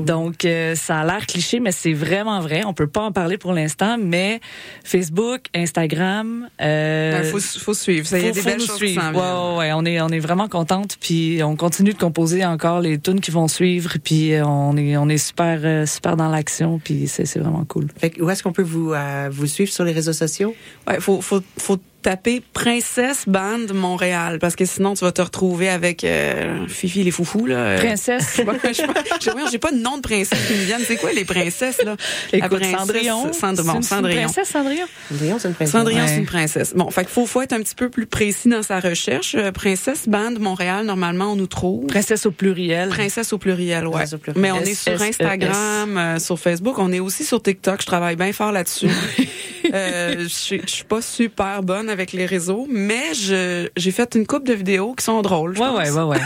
[0.05, 2.63] Donc, euh, ça a l'air cliché, mais c'est vraiment vrai.
[2.65, 4.41] On peut pas en parler pour l'instant, mais
[4.85, 8.07] Facebook, Instagram, euh, Ouais, faut, faut suivre.
[8.07, 9.13] Ça, il y a des belles nous choses qui suivre.
[9.13, 9.73] Ouais, ouais.
[9.73, 13.31] On est, on est vraiment contente, puis on continue de composer encore les tunes qui
[13.31, 17.39] vont suivre, puis euh, on est, on est super, super dans l'action, puis c'est, c'est
[17.39, 17.89] vraiment cool.
[17.99, 20.55] Fait que où est-ce qu'on peut vous euh, vous suivre sur les réseaux sociaux?
[20.89, 25.71] Ouais, faut, faut, faut taper Princesse Band Montréal parce que sinon tu vas te retrouver
[25.71, 27.57] avec euh, Fifi les foufous là.
[27.57, 28.41] Euh, Princesse.
[29.51, 30.83] J'ai pas de nom de princesse qui me viennent.
[30.87, 31.97] C'est quoi les princesses là?
[32.33, 33.33] La Écoute, princesse Cendrillon.
[33.33, 34.23] Cendre- bon, Cendrillon.
[34.25, 34.85] princesse, Cendrillon?
[35.11, 35.73] Cendrillon, c'est une princesse.
[35.73, 36.09] Cendrillon, Ouais.
[36.09, 36.75] c'est une princesse.
[36.77, 39.35] Bon, fait qu'il faut, faut être un petit peu plus précis dans sa recherche.
[39.39, 41.87] Euh, princesse Band Montréal, normalement, on nous trouve.
[41.87, 42.91] Princesse au pluriel.
[42.91, 44.13] Princesse au pluriel, ouais.
[44.15, 44.43] Au pluriel.
[44.43, 45.01] Mais on est sur.
[45.01, 46.79] Instagram, euh, sur Facebook.
[46.79, 47.81] On est aussi sur TikTok.
[47.81, 48.89] Je travaille bien fort là-dessus.
[49.73, 54.15] euh, je suis- je suis pas super bonne avec les réseaux, mais je- j'ai fait
[54.15, 55.57] une coupe de vidéos qui sont drôles.
[55.57, 56.19] je Ouais, ouais, ouais, ouais.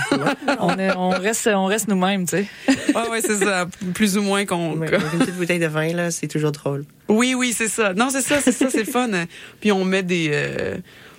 [0.61, 2.47] on, est, on reste, on reste nous-mêmes, tu sais.
[2.95, 3.67] Ouais, ouais, c'est ça.
[3.95, 4.77] Plus ou moins qu'on.
[4.79, 6.85] Ouais, une petite bouteille de vin là, c'est toujours drôle.
[7.09, 7.95] Oui, oui, c'est ça.
[7.95, 9.09] Non, c'est ça, c'est ça, c'est le fun.
[9.61, 10.31] Puis on met des.
[10.33, 10.77] euh,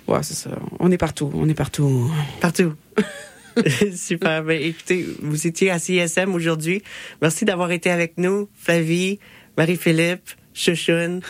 [0.08, 0.50] Ouais, c'est ça.
[0.80, 1.30] On est partout.
[1.34, 2.10] On est partout.
[2.40, 2.74] Partout.
[3.96, 4.42] Super.
[4.42, 6.82] Ben, écoutez, vous étiez à CISM aujourd'hui.
[7.22, 9.18] Merci d'avoir été avec nous, Flavie,
[9.56, 11.20] Marie-Philippe, Chouchoune.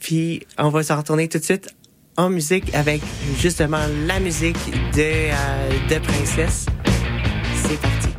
[0.00, 1.68] Puis, on va se retourner tout de suite
[2.16, 3.02] en musique avec
[3.38, 4.58] justement la musique
[4.94, 6.66] de, euh, de Princesse.
[7.66, 8.09] C'est parti.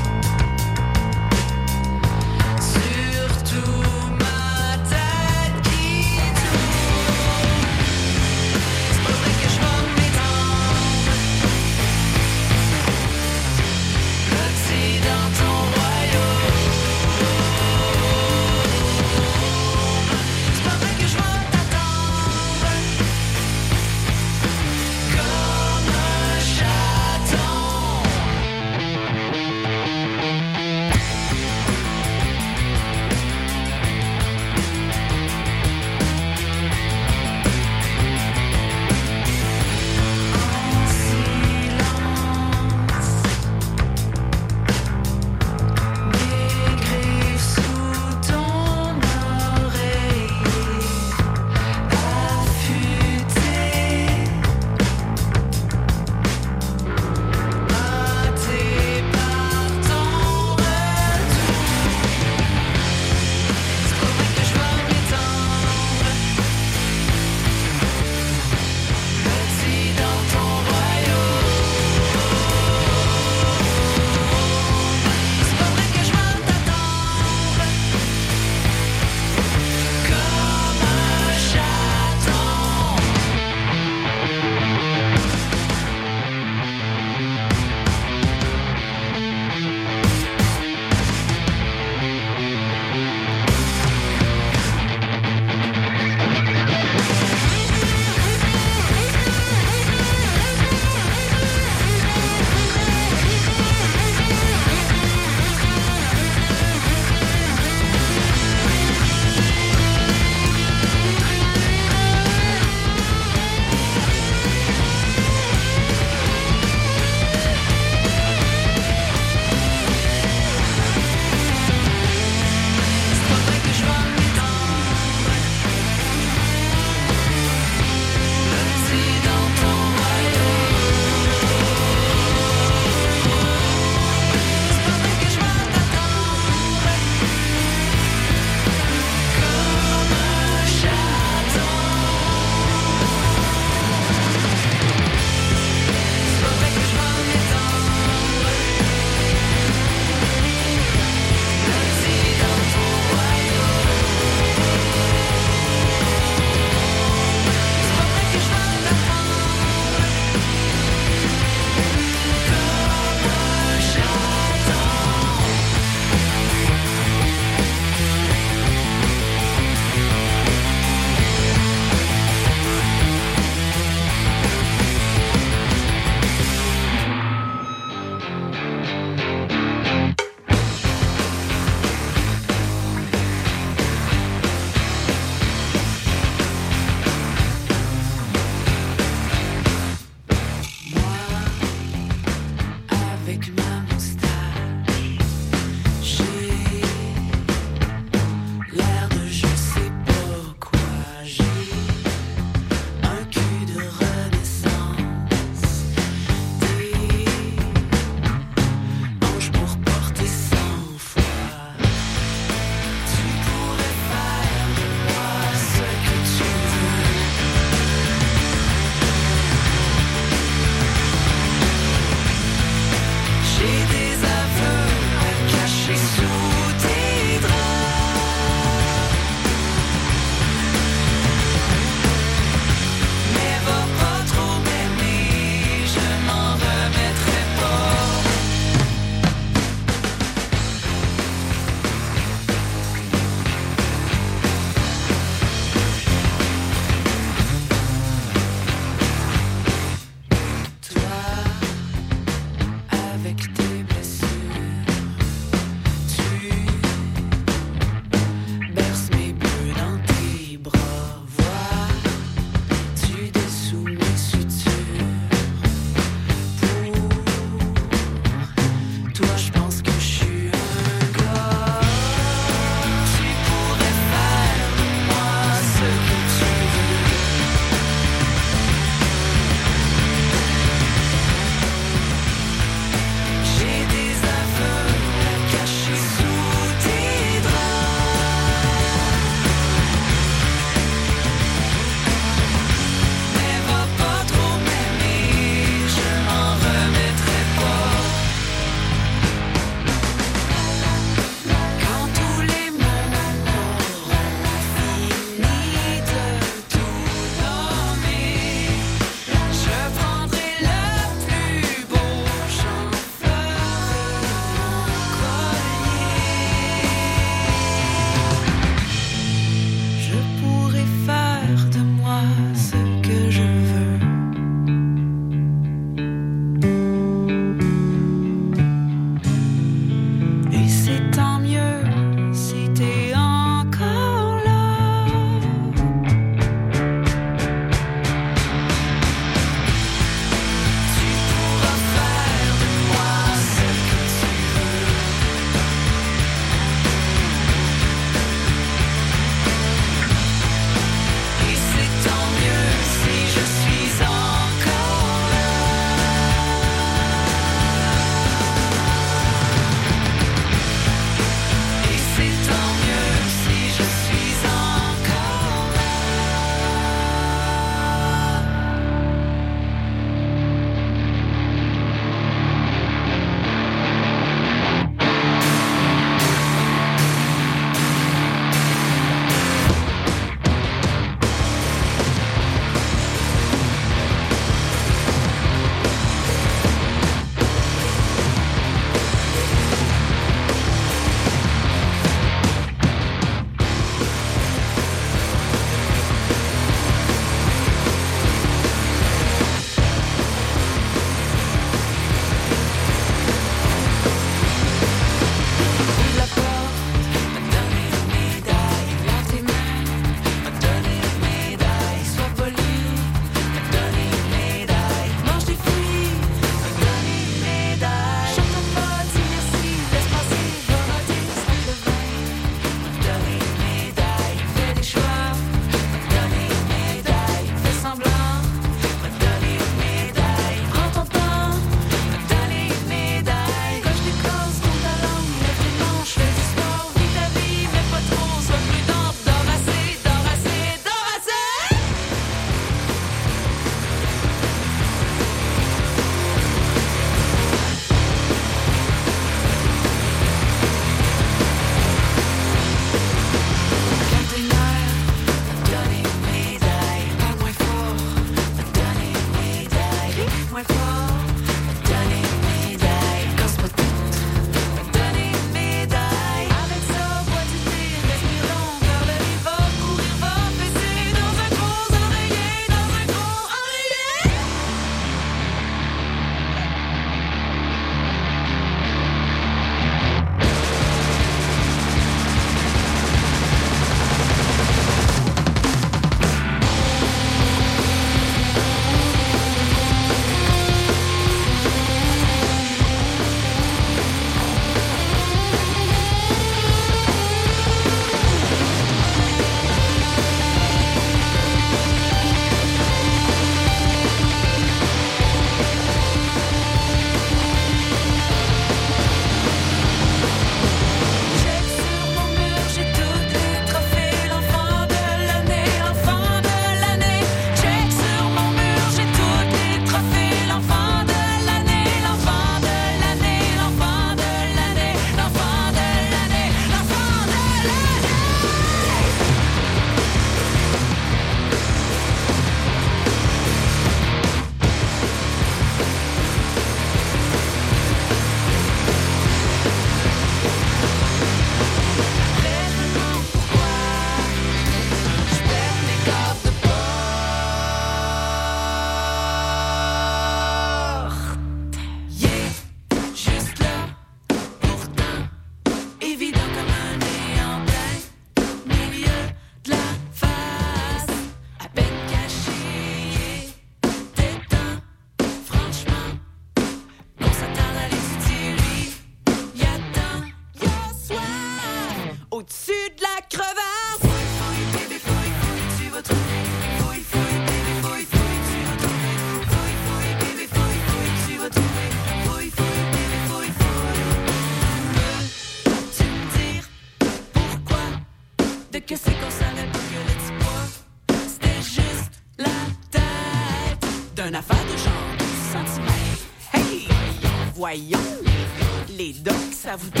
[599.77, 600.00] Vous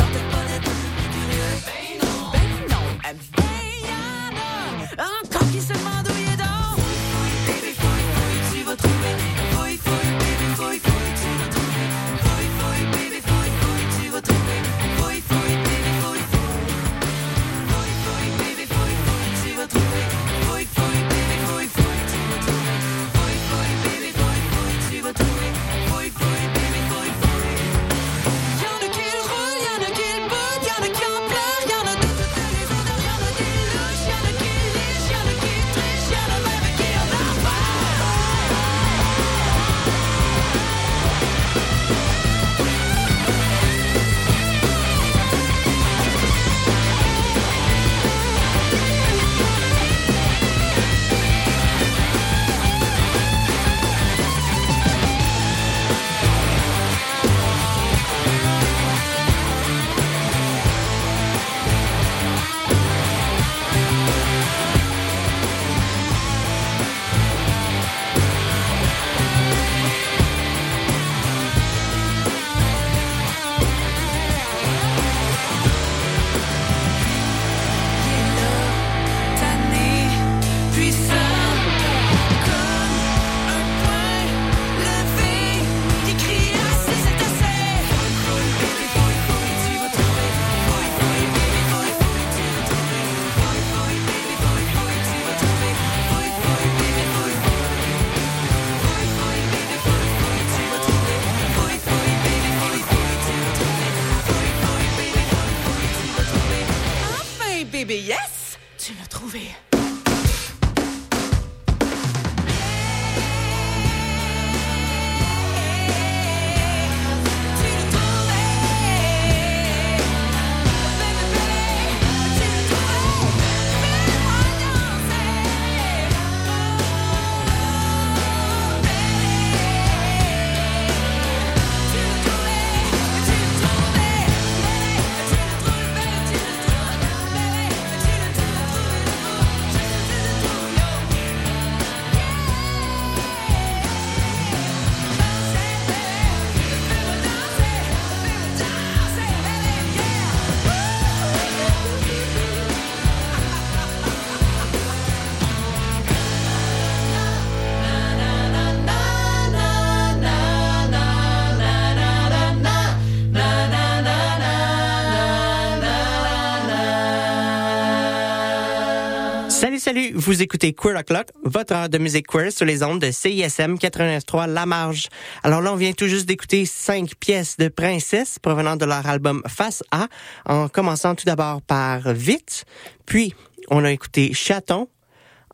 [170.23, 174.53] Vous écoutez Queer O'Clock, votre heure de musique queer sur les ondes de CISM 89.3
[174.53, 175.07] La Marge.
[175.41, 179.41] Alors là, on vient tout juste d'écouter cinq pièces de princesses provenant de leur album
[179.47, 180.05] Face A,
[180.45, 182.65] en commençant tout d'abord par Vite,
[183.07, 183.33] puis
[183.71, 184.87] on a écouté Chaton,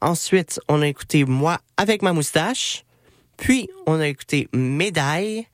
[0.01, 2.83] ensuite on a écouté Moi avec ma moustache,
[3.37, 5.47] puis on a écouté Médaille,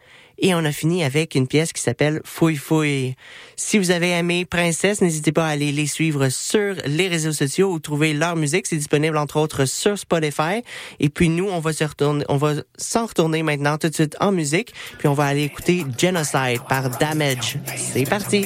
[0.44, 3.16] et on a fini avec une pièce qui s'appelle Fouille Fouille.
[3.56, 7.72] Si vous avez aimé Princesse, n'hésitez pas à aller les suivre sur les réseaux sociaux
[7.72, 8.68] ou trouver leur musique.
[8.68, 10.62] C'est disponible entre autres sur Spotify.
[11.00, 11.72] Et puis nous, on va
[12.78, 14.74] s'en retourner maintenant tout de suite en musique.
[15.00, 17.58] Puis on va aller écouter Genocide par Damage.
[17.78, 18.46] C'est parti.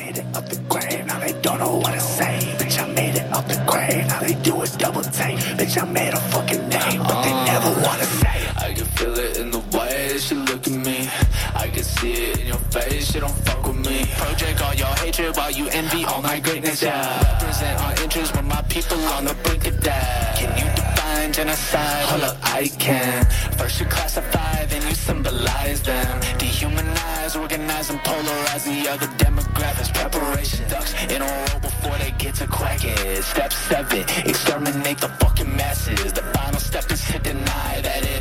[10.17, 11.07] That you look at me.
[11.53, 14.05] I can see it in your face, you don't fuck with me.
[14.17, 17.21] Project all your hatred while you envy all my greatness, yeah.
[17.33, 20.39] Represent our interests when my people on the brink of death.
[20.39, 22.05] Can you define genocide?
[22.05, 23.25] Hold up, I can.
[23.57, 26.21] First you classify, then you symbolize them.
[26.41, 29.93] Dehumanize, organize, and polarize the other demographics.
[29.93, 33.21] Preparation ducks in a row before they get to cracking.
[33.21, 36.11] Step seven, exterminate the fucking masses.
[36.13, 38.16] The final step is to deny that it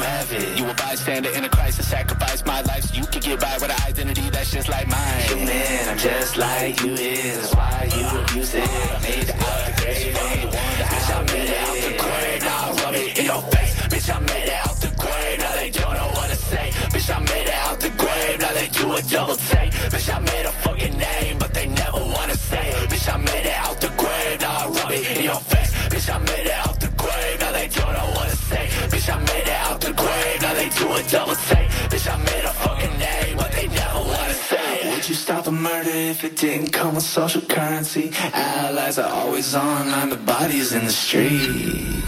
[0.00, 0.58] have it.
[0.58, 3.70] You a bystander in a crisis, sacrifice my life so you can get by with
[3.70, 5.22] an identity that's just like mine.
[5.22, 7.52] Human, I'm just like you is.
[7.54, 8.62] Why you abuse it.
[8.62, 10.14] I made it out the grave.
[10.14, 12.42] The one that bitch, I made it out the grave.
[12.42, 13.74] Now I rub it in your face.
[13.92, 15.38] Bitch, I made it out the grave.
[15.38, 16.70] Now they don't know what to say.
[16.94, 18.40] Bitch, I made it out the grave.
[18.40, 19.72] Now they do a double take.
[19.92, 22.72] Bitch, I made a fucking name, but they never wanna say.
[22.90, 24.40] Bitch, I made it out the grave.
[24.40, 25.72] Now I rub it in your face.
[25.92, 26.77] Bitch, I made it out
[27.08, 27.40] grave.
[27.40, 28.64] Now they don't know what to say.
[28.92, 30.42] Bitch, I made it out the grave.
[30.42, 31.68] Now they do a double take.
[31.90, 34.90] Bitch, I made a fucking name, but they never wanna say.
[34.90, 38.12] Would you stop a murder if it didn't come with social currency?
[38.32, 42.04] Allies are always online, the bodies in the street.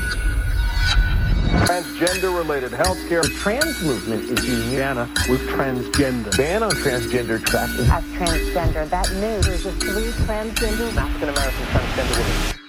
[1.66, 3.22] Transgender related health care.
[3.22, 6.36] The trans movement is Indiana with transgender.
[6.36, 7.86] Ban on transgender tracking.
[7.90, 12.59] As transgender, that means there's a three transgender African-American transgender women.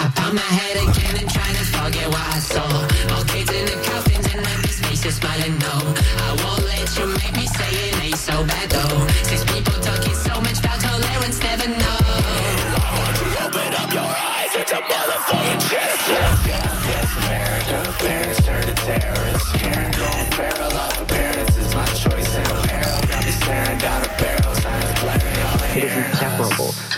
[0.00, 2.64] I found my head again and trying to forget what I saw.
[3.14, 5.74] All kids in the coffins and empty spaces smiling no.
[6.26, 9.06] I won't let you make me say it ain't so bad though.
[9.28, 11.98] Since people talking so much about tolerance, never know.
[13.44, 16.00] Open up your eyes, it's a motherfucking chest.
[16.08, 17.78] Yes, yes, America.
[18.00, 19.52] Parents turn to terrorists.
[19.60, 21.74] Karen going feral off appearances.
[21.74, 23.00] My choice in apparel.
[23.08, 24.54] Got me staring down a barrel.
[24.54, 26.04] Signs blaring all I It is hear.
[26.08, 26.69] inseparable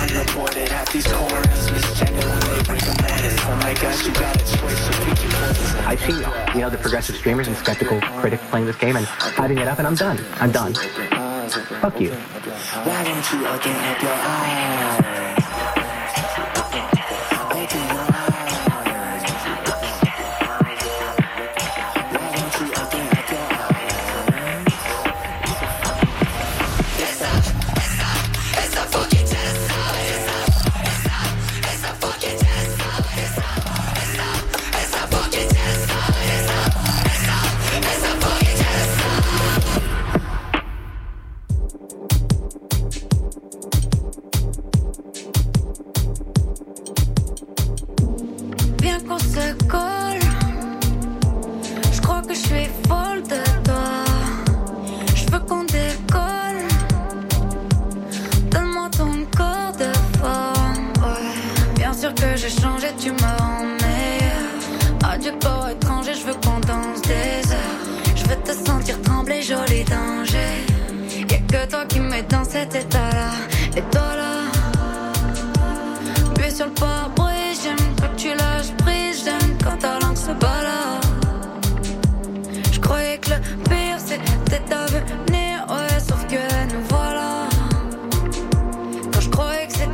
[0.00, 0.68] morning, most go unreported.
[0.68, 2.96] Half these corners when they bring them.
[3.42, 5.78] Oh my gosh, you got a choice, pick your poison.
[5.86, 9.60] I see, you know, the progressive streamers and skeptical critics playing this game and hyping
[9.60, 10.18] it up, and I'm done.
[10.34, 10.74] I'm done.
[10.74, 12.12] Fuck you.
[12.12, 15.29] Why don't you up your eyes?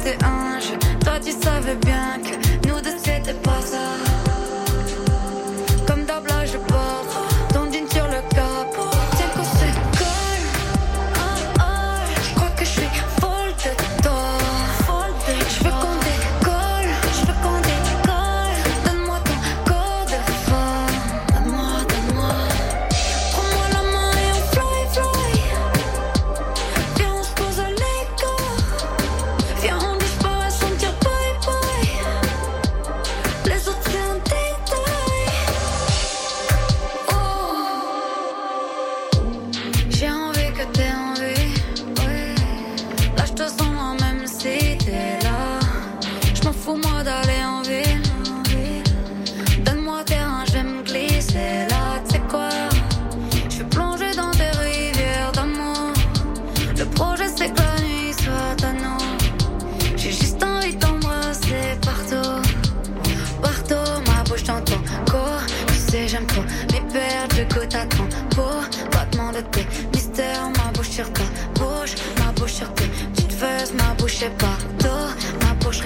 [0.07, 2.46] 21 je, Toi tu savais bien que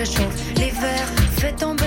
[0.00, 1.06] réchauffe l'hiver.
[1.36, 1.79] Fais tomber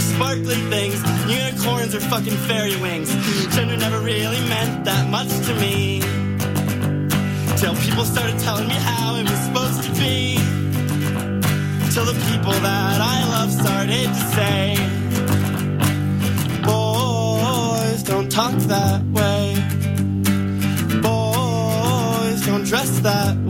[0.00, 3.10] sparkly things, unicorns or fucking fairy wings.
[3.54, 6.00] Gender never really meant that much to me.
[7.58, 10.36] Till people started telling me how it was supposed to be.
[11.92, 14.76] Till the people that I love started to say,
[16.62, 19.54] Boys don't talk that way.
[21.02, 23.47] Boys don't dress that way.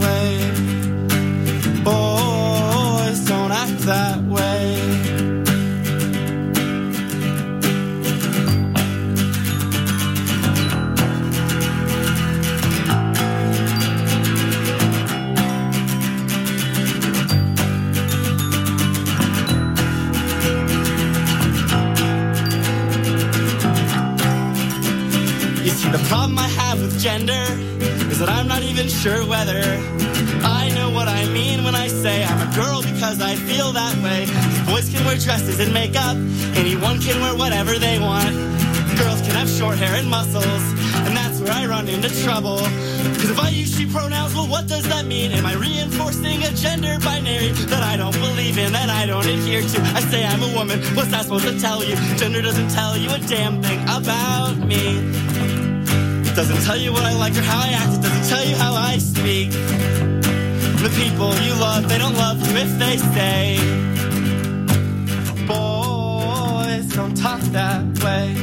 [28.99, 29.63] Sure whether
[30.43, 33.95] I know what I mean when I say I'm a girl because I feel that
[34.03, 34.27] way.
[34.67, 36.17] boys can wear dresses and makeup,
[36.59, 38.35] anyone can wear whatever they want.
[38.99, 40.63] Girls can have short hair and muscles,
[41.07, 42.59] and that's where I run into trouble.
[43.15, 45.31] Because if I use she pronouns, well, what does that mean?
[45.31, 49.63] Am I reinforcing a gender binary that I don't believe in, that I don't adhere
[49.63, 49.81] to?
[49.95, 51.95] I say I'm a woman, what's that supposed to tell you?
[52.17, 54.99] Gender doesn't tell you a damn thing about me.
[56.27, 58.18] It doesn't tell you what I like or how I act.
[58.29, 59.51] Tell you how I speak.
[59.51, 63.57] The people you love, they don't love you if they say,
[65.47, 68.35] Boys don't talk that way.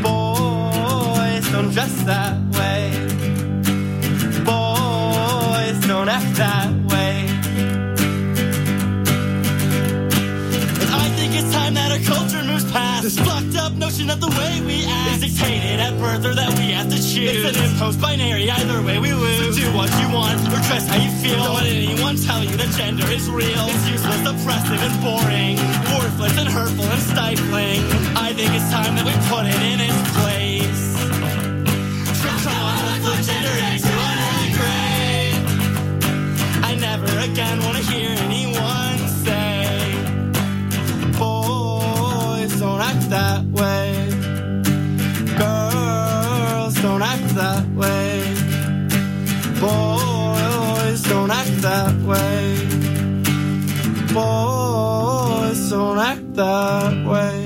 [0.00, 2.82] Boys don't dress that way.
[4.44, 7.26] Boys don't act that way.
[10.82, 12.45] And I think it's time that our culture
[12.76, 16.34] past this fucked up notion that the way we act is dictated at birth or
[16.34, 17.32] that we have to choose.
[17.32, 19.56] It's an imposed binary, either way we lose.
[19.56, 21.40] So do what you want or dress how you feel.
[21.40, 23.64] Don't let anyone tell you that gender is real.
[23.72, 25.56] It's useless, oppressive, and boring.
[25.96, 27.80] Worthless and hurtful and stifling.
[28.12, 30.84] I think it's time that we put it in its place.
[32.20, 35.40] So come on, let's put gender into an early grade.
[36.68, 38.85] I never again want to hear anyone
[42.88, 44.08] act that way.
[45.42, 48.34] Girls don't act that way.
[49.60, 52.40] Boys don't act that way.
[54.14, 57.45] Boys don't act that way.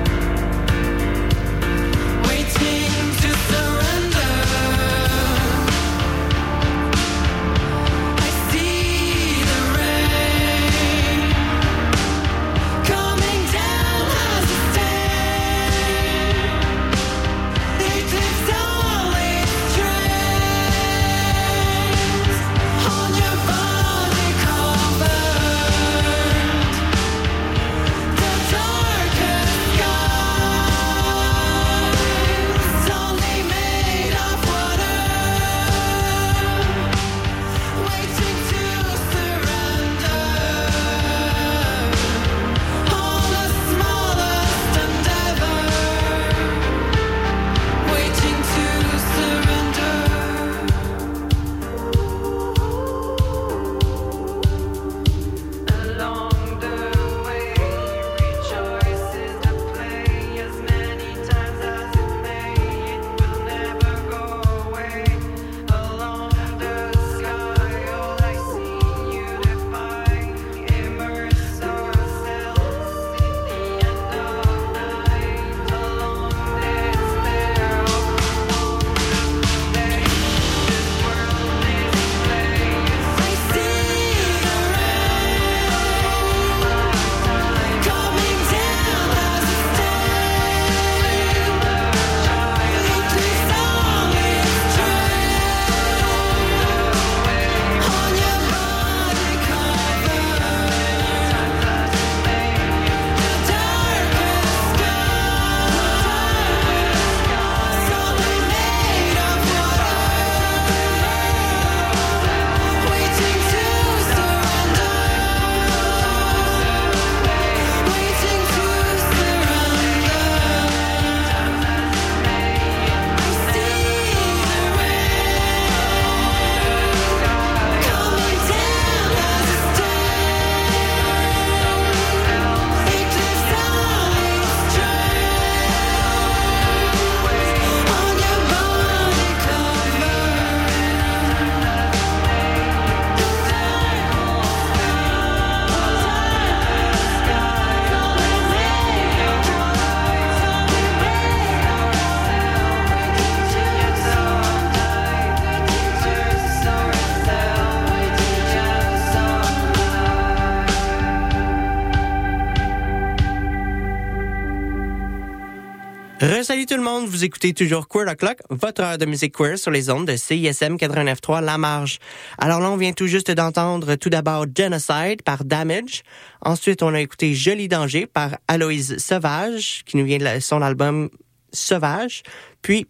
[166.41, 169.69] Resalut tout le monde, vous écoutez toujours Queer O'Clock, votre heure de musique queer sur
[169.69, 171.99] les ondes de CISM 89.3 La Marge.
[172.39, 176.01] Alors là, on vient tout juste d'entendre tout d'abord Genocide par Damage.
[176.41, 181.11] Ensuite, on a écouté Joli Danger par Aloïse Sauvage, qui nous vient de son album
[181.53, 182.23] Sauvage.
[182.63, 182.87] Puis,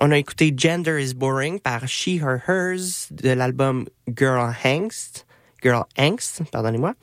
[0.00, 3.86] on a écouté Gender is Boring par She, Her, Hers de l'album
[4.18, 5.26] Girl Angst.
[5.62, 6.94] Girl Angst, pardonnez-moi.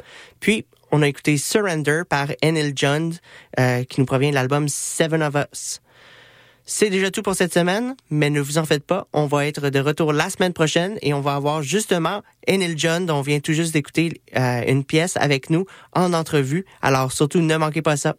[0.41, 3.13] Puis, on a écouté Surrender par Enil John,
[3.59, 5.81] euh, qui nous provient de l'album Seven of Us.
[6.69, 9.69] C'est déjà tout pour cette semaine, mais ne vous en faites pas, on va être
[9.69, 13.39] de retour la semaine prochaine et on va avoir justement Enil John, dont on vient
[13.39, 16.65] tout juste d'écouter euh, une pièce avec nous en entrevue.
[16.81, 18.17] Alors surtout, ne manquez pas ça.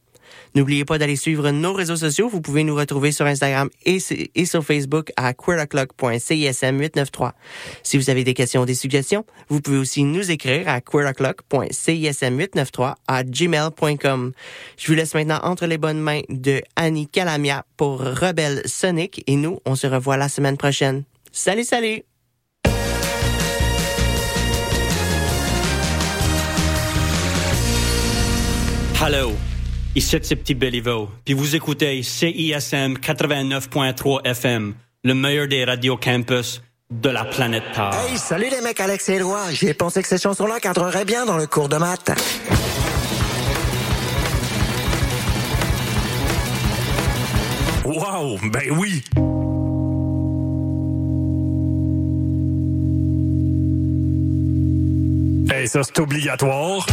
[0.54, 2.28] N'oubliez pas d'aller suivre nos réseaux sociaux.
[2.28, 7.32] Vous pouvez nous retrouver sur Instagram et, sur Facebook à queeroclock.cism893.
[7.82, 12.94] Si vous avez des questions ou des suggestions, vous pouvez aussi nous écrire à queeroclock.cism893
[13.06, 14.32] à gmail.com.
[14.76, 19.36] Je vous laisse maintenant entre les bonnes mains de Annie Calamia pour Rebelle Sonic et
[19.36, 21.04] nous, on se revoit la semaine prochaine.
[21.32, 22.02] Salut, salut!
[29.00, 29.36] Hello,
[29.98, 36.62] ici c'est Petit Béliveau, puis vous écoutez CISM 89.3 FM, le meilleur des radios campus
[36.88, 37.90] de la planète Terre.
[37.94, 39.50] Hey, salut les mecs, Alex et Éloi.
[39.50, 42.12] J'ai pensé que ces chansons-là cadreraient bien dans le cours de maths.
[47.84, 49.02] Wow, ben oui.
[55.50, 56.86] Hey, ça c'est obligatoire.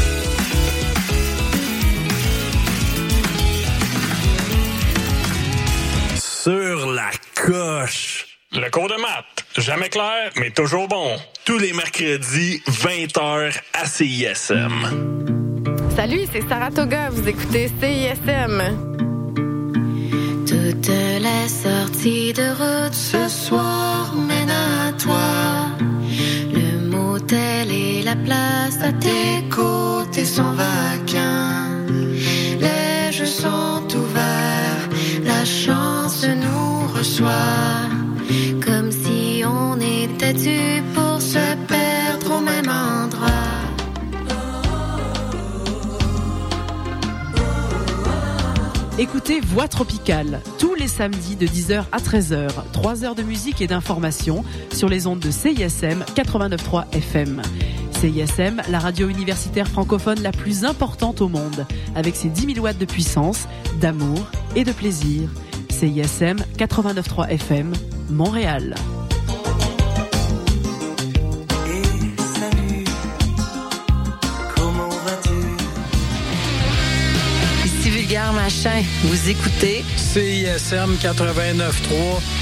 [6.46, 8.28] Sur la coche.
[8.52, 11.18] Le cours de maths, jamais clair, mais toujours bon.
[11.44, 15.66] Tous les mercredis, 20h à CISM.
[15.96, 17.10] Salut, c'est Saratoga.
[17.10, 18.62] Vous écoutez CISM.
[20.46, 25.72] Toutes les sorties de route ce soir mènent à toi.
[26.54, 31.65] Le motel et la place à tes côtés sont vacants.
[37.06, 37.32] Reçoit.
[38.66, 43.30] Comme si on était dû pour se perdre au même endroit.
[48.98, 52.50] Écoutez Voix Tropicale tous les samedis de 10h à 13h.
[52.72, 57.42] 3 heures de musique et d'information sur les ondes de CISM 89.3 FM.
[57.92, 61.66] CISM, la radio universitaire francophone la plus importante au monde,
[61.96, 63.48] avec ses 10 000 watts de puissance,
[63.80, 64.26] d'amour
[64.56, 65.30] et de plaisir.
[65.80, 67.74] CISM 89.3 FM,
[68.10, 68.76] Montréal.
[74.56, 75.32] Comment vas-tu?
[77.66, 81.68] Ici Vulgaire Machin, vous écoutez CISM 89.3,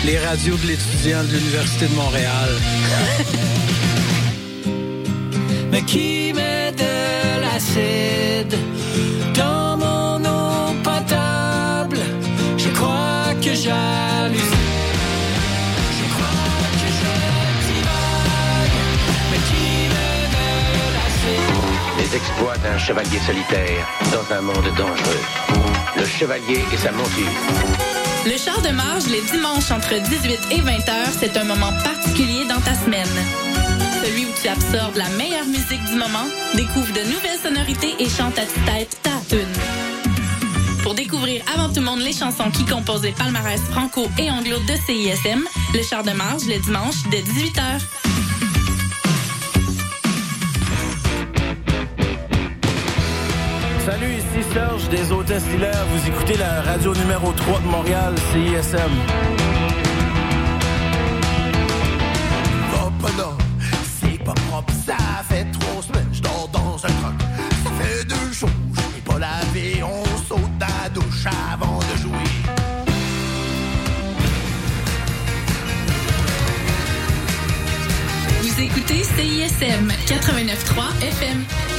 [0.06, 2.50] les radios de l'étudiant de l'Université de Montréal.
[5.72, 8.56] mais qui met de l'acide
[9.36, 9.73] dans
[13.44, 13.50] de
[20.94, 21.42] l'acide
[21.98, 25.24] Les exploits d'un chevalier solitaire dans un monde dangereux.
[25.98, 27.12] Le chevalier et sa monture.
[28.26, 32.46] Le char de marge les dimanches entre 18 et 20 heures, c'est un moment particulier
[32.48, 33.08] dans ta semaine.
[34.02, 38.40] Celui où tu absorbes la meilleure musique du moment, découvre de nouvelles sonorités et chante
[38.40, 39.93] à tue-tête ta tune.
[40.84, 44.58] Pour découvrir avant tout le monde les chansons qui composent les palmarès franco et anglo
[44.60, 45.42] de CISM,
[45.74, 47.62] le char de marge le dimanche dès 18h.
[53.86, 55.86] Salut, ici Serge des Hôtesses Hilaire.
[55.90, 59.53] Vous écoutez la radio numéro 3 de Montréal, CISM.
[79.24, 81.73] CISM 89.3 FM.